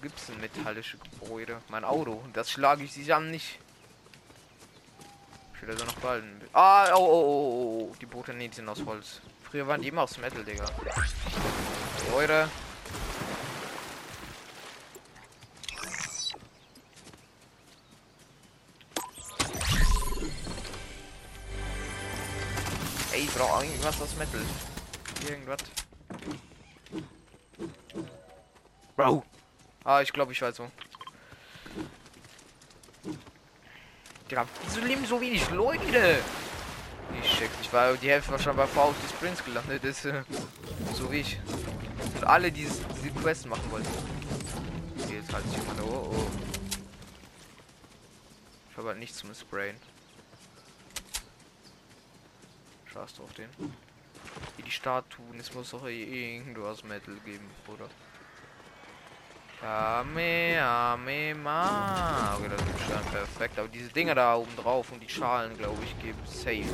Gibt 0.00 0.18
es 0.18 0.30
ein 0.30 0.40
metallische 0.40 0.96
Gebäude? 0.96 1.60
Mein 1.68 1.84
Auto. 1.84 2.24
Das 2.32 2.50
schlage 2.50 2.84
ich 2.84 2.94
sich 2.94 3.12
an 3.12 3.30
nicht. 3.30 3.58
Ich 5.54 5.62
will 5.62 5.70
also 5.70 5.84
noch 5.84 5.96
behalten. 5.96 6.40
Ah, 6.54 6.94
oh, 6.94 6.98
oh, 6.98 7.00
oh, 7.00 7.10
oh, 7.10 7.90
oh. 7.90 7.96
Die 8.00 8.06
Boote, 8.06 8.32
nee, 8.32 8.48
sind 8.50 8.66
aus 8.66 8.82
Holz. 8.86 9.20
Früher 9.50 9.66
waren 9.66 9.82
die 9.82 9.88
immer 9.88 10.02
aus 10.02 10.16
Metal, 10.18 10.42
Digga. 10.42 10.64
Leute. 12.10 12.48
Ey, 23.12 23.20
ich 23.20 23.34
brauche 23.34 23.64
irgendwas 23.64 24.00
aus 24.00 24.16
Metal. 24.16 24.40
Irgendwas. 25.28 25.58
Bro. 28.96 29.24
Ah, 29.84 30.00
ich 30.00 30.12
glaube, 30.12 30.32
ich 30.32 30.42
weiß 30.42 30.56
so. 30.56 30.70
Digga, 34.30 34.46
wieso 34.64 34.80
leben 34.80 35.06
so 35.06 35.20
wenig 35.20 35.48
Leute? 35.50 36.18
Ich 37.22 37.38
check 37.38 37.56
nicht, 37.58 37.72
weil 37.72 37.96
die 37.98 38.10
Hälfte 38.10 38.32
war 38.32 38.38
schon 38.38 38.56
bei 38.56 38.66
Faust 38.66 39.02
des 39.02 39.12
Prince 39.12 39.42
gelandet 39.42 39.84
ist. 39.84 40.08
So 40.94 41.12
wie 41.12 41.20
ich. 41.20 41.38
Und 42.16 42.24
alle 42.24 42.50
dieses, 42.50 42.80
diese 42.96 43.10
Quest 43.10 43.46
machen 43.46 43.70
wollten. 43.70 43.86
Okay, 44.98 45.16
jetzt 45.16 45.32
halt 45.32 45.48
sich 45.48 45.58
mal. 45.58 45.76
Oh, 45.82 46.10
oh. 46.12 46.26
Ich 48.70 48.76
habe 48.76 48.88
halt 48.88 48.98
nichts 48.98 49.18
zum 49.18 49.32
Sprayen. 49.34 49.76
Scheiß 52.92 53.14
drauf 53.14 53.32
den. 53.34 53.48
Wie 54.56 54.62
die 54.62 54.70
Statuen, 54.70 55.38
es 55.38 55.54
muss 55.54 55.70
doch 55.70 55.86
irgendwas 55.86 56.82
Metal 56.84 57.14
geben, 57.24 57.48
oder? 57.68 57.88
Kamehameha. 59.60 60.96
Okay, 62.36 62.50
das 62.50 62.60
ist 62.60 62.80
schon 62.86 63.02
perfekt. 63.10 63.58
Aber 63.58 63.68
diese 63.68 63.88
Dinger 63.90 64.14
da 64.14 64.36
oben 64.36 64.54
drauf 64.56 64.92
und 64.92 65.02
die 65.02 65.08
Schalen, 65.08 65.56
glaube 65.56 65.82
ich, 65.84 65.98
geben 66.00 66.18
safe. 66.26 66.66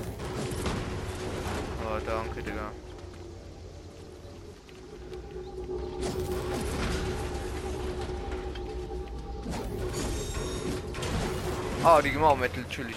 Oh, 1.85 1.99
danke, 2.05 2.43
Digga. 2.43 2.73
Ah, 11.85 12.01
die 12.01 12.17
auch 12.17 12.37
Metal, 12.37 12.65
chillig. 12.71 12.97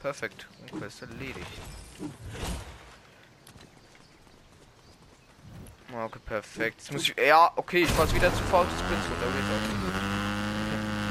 Perfekt. 0.00 0.46
Und 0.62 0.80
Quest 0.80 1.02
erledigt. 1.02 1.46
Okay, 5.92 6.18
perfekt. 6.24 6.76
Jetzt 6.78 6.92
muss 6.92 7.02
ich. 7.02 7.14
Ja, 7.18 7.52
okay, 7.56 7.82
ich 7.82 7.90
fahr's 7.90 8.14
wieder 8.14 8.32
zu 8.32 8.42
faul 8.44 8.64
des 8.64 8.80
Prinz 8.82 9.04
runter. 9.10 9.26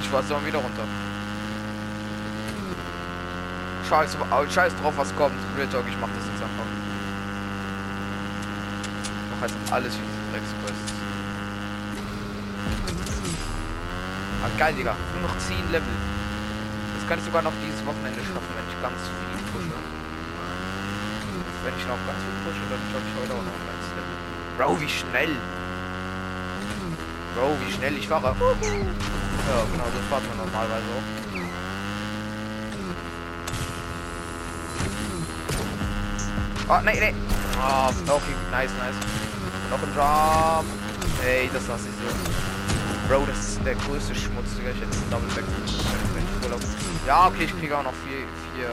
Ich 0.02 0.08
fahr's 0.08 0.28
dann 0.28 0.46
wieder 0.46 0.58
runter. 0.58 0.86
Scheiß, 3.88 4.18
scheiß 4.52 4.74
drauf, 4.78 4.94
was 4.98 5.16
kommt. 5.16 5.36
Real 5.58 5.68
ich 5.68 5.98
mach 5.98 6.10
das 6.10 6.26
jetzt 6.26 6.42
einfach. 6.42 6.66
Noch 9.32 9.42
halt 9.42 9.54
alles 9.72 9.96
für 9.96 10.02
diese 10.02 10.32
Drecksquests. 10.32 10.94
Ah, 14.42 14.50
geil, 14.58 14.74
Digga. 14.74 14.96
Nur 15.14 15.28
noch 15.28 15.38
10 15.38 15.72
Level. 15.72 15.96
Das 16.96 17.08
kann 17.08 17.20
ich 17.20 17.26
sogar 17.26 17.42
noch 17.42 17.52
dieses 17.60 17.86
Wochenende 17.86 18.22
schaffen, 18.24 18.52
wenn 18.56 18.68
ich 18.72 18.82
ganz 18.82 18.96
viel 19.04 19.44
pushe. 19.52 19.76
Wenn 21.64 21.76
ich 21.76 21.88
noch 21.88 22.00
ganz 22.08 22.20
viel 22.24 22.38
pushe, 22.48 22.64
dann 22.72 22.80
schaffe 22.88 23.04
ich 23.04 23.16
heute 23.20 23.34
auch 23.36 23.44
noch 23.44 23.52
ein 23.52 23.68
ganzes 23.68 23.92
Level. 24.00 24.16
Bro, 24.56 24.80
wie 24.80 24.88
schnell. 24.88 25.36
Bro, 27.36 27.58
wie 27.66 27.72
schnell 27.72 27.98
ich 27.98 28.08
fahre. 28.08 28.32
Ja, 28.32 28.36
genau, 29.72 29.88
so 29.92 30.00
fahrt 30.10 30.24
man 30.30 30.38
normalerweise 30.38 30.88
auch. 30.96 31.08
Oh, 36.72 36.82
nee, 36.86 37.00
nee. 37.00 37.14
Oh, 37.60 37.90
okay, 38.14 38.36
nice, 38.52 38.72
nice. 38.78 38.96
Noch 39.70 39.82
ein 39.82 39.94
Drop. 39.96 40.66
Ey, 41.26 41.50
das 41.52 41.68
lasse 41.68 41.90
ich 41.90 41.96
so. 41.96 42.59
Bro, 43.10 43.26
das 43.26 43.40
ist 43.40 43.66
der 43.66 43.74
größte 43.74 44.14
Schmutz, 44.14 44.54
Digga. 44.56 44.70
Ich 44.70 44.82
hätte 44.82 44.94
einen 44.94 45.10
Double 45.10 45.34
Back. 45.34 45.44
Ja, 47.08 47.26
okay, 47.26 47.46
ich 47.46 47.60
kriege 47.60 47.76
auch 47.76 47.82
noch 47.82 47.98
vier, 48.06 48.22
vier 48.54 48.70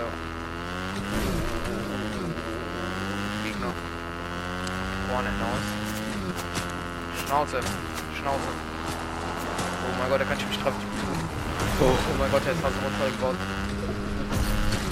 Gegner. 3.42 3.72
One 5.16 5.24
and 5.24 5.40
aus. 5.40 5.64
Schnauze. 7.24 7.60
Schnauze. 8.12 8.50
Oh 9.88 9.96
mein 9.98 10.10
Gott, 10.10 10.20
da 10.20 10.24
kann 10.26 10.36
ich 10.36 10.46
mich 10.48 10.58
treffen. 10.58 10.84
Oh, 11.80 11.84
oh 11.88 12.16
mein 12.18 12.30
Gott, 12.30 12.44
der 12.44 12.52
ist 12.52 12.60
fast 12.60 12.76
runtergebaut. 12.84 13.36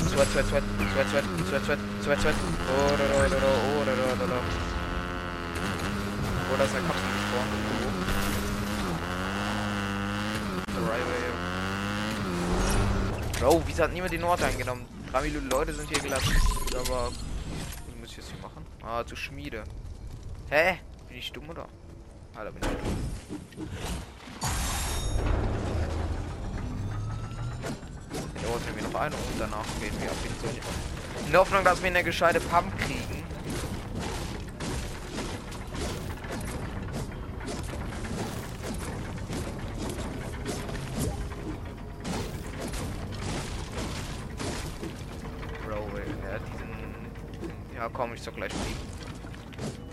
Sweat, 0.09 0.29
sweat, 0.33 0.47
sweat, 0.49 0.65
sweat, 0.95 1.09
sweat, 1.11 1.25
sweat, 1.51 1.65
sweat, 1.67 1.79
sweat, 2.01 2.21
sweat. 2.23 2.35
Oh, 2.73 2.97
da, 2.97 3.05
da, 3.05 3.29
da, 3.29 3.37
da, 3.45 3.45
oh, 3.45 3.85
da, 3.85 3.93
da, 3.93 4.25
da. 4.25 4.41
Oh, 6.49 6.57
da 6.57 6.65
ist 6.65 6.75
eine 6.75 6.87
Kapsel 6.89 7.15
gespawnt. 10.99 11.35
Bro, 13.41 13.63
wieso 13.67 13.83
hat 13.83 13.93
niemand 13.93 14.13
den 14.13 14.25
Ort 14.25 14.43
eingenommen? 14.43 14.87
Drei 15.11 15.23
Millionen 15.23 15.51
Leute 15.51 15.73
sind 15.75 15.89
hier 15.89 16.01
gelassen. 16.01 16.35
Aber. 16.75 17.07
Was 17.07 17.97
muss 18.01 18.11
ich 18.11 18.17
jetzt 18.17 18.31
hier 18.31 18.41
machen? 18.41 18.65
Ah, 18.83 19.05
zur 19.05 19.17
Schmiede. 19.17 19.65
Hä? 20.51 20.79
Bin 21.09 21.19
ich 21.19 21.33
dumm 21.33 21.49
oder? 21.49 21.69
Ah, 22.35 22.45
da 22.45 22.51
bin 22.51 22.63
ich 22.63 22.69
dumm. 22.69 23.69
Ort 28.55 28.77
wir 28.77 28.83
noch 28.83 29.01
eine 29.01 29.15
und 29.17 29.23
danach 29.39 29.65
gehen 29.81 29.95
wir 30.01 30.11
auf 30.11 30.23
jeden 30.23 30.37
Fall. 30.37 30.51
In 31.25 31.33
der 31.33 31.41
Hoffnung, 31.41 31.65
dass 31.65 31.83
wir 31.83 31.89
eine 31.89 32.05
gescheite 32.05 32.41
Pump 32.41 32.79
kriegen. 32.79 33.14
Komm, 47.95 48.13
ich 48.13 48.21
soll 48.21 48.35
gleich 48.35 48.53
fliegen. 48.53 48.81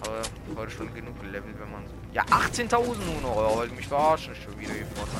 Aber 0.01 0.21
heute 0.59 0.71
schon 0.71 0.93
genug 0.93 1.17
gelevelt, 1.21 1.55
wenn 1.57 1.71
man... 1.71 1.85
Ja, 2.11 2.23
18.000 2.23 2.97
nur 3.05 3.21
noch, 3.21 3.37
oh, 3.37 3.59
weil 3.59 3.69
du 3.69 3.75
mich 3.75 3.87
verarschen 3.87 4.35
schon 4.35 4.59
wieder 4.59 4.73
hier 4.73 4.87
vorne. 4.87 5.11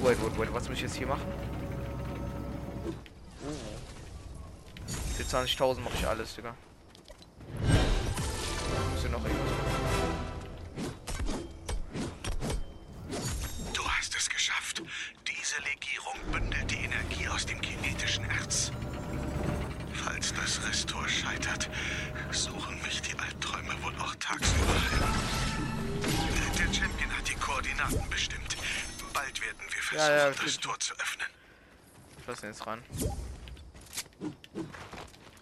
Wait, 0.00 0.18
wait, 0.22 0.38
wait, 0.38 0.52
was 0.52 0.68
muss 0.68 0.76
ich 0.76 0.82
jetzt 0.82 0.96
hier 0.96 1.06
machen? 1.06 1.22
Oh. 2.86 2.92
Für 5.16 5.22
20.000 5.22 5.80
mache 5.80 5.94
ich 5.94 6.06
alles, 6.06 6.34
Digga. 6.34 6.54
Muss 8.92 9.00
hier 9.00 9.10
noch 9.10 9.24
irgendwas 9.24 9.55
jetzt 32.46 32.66
ran. 32.66 32.82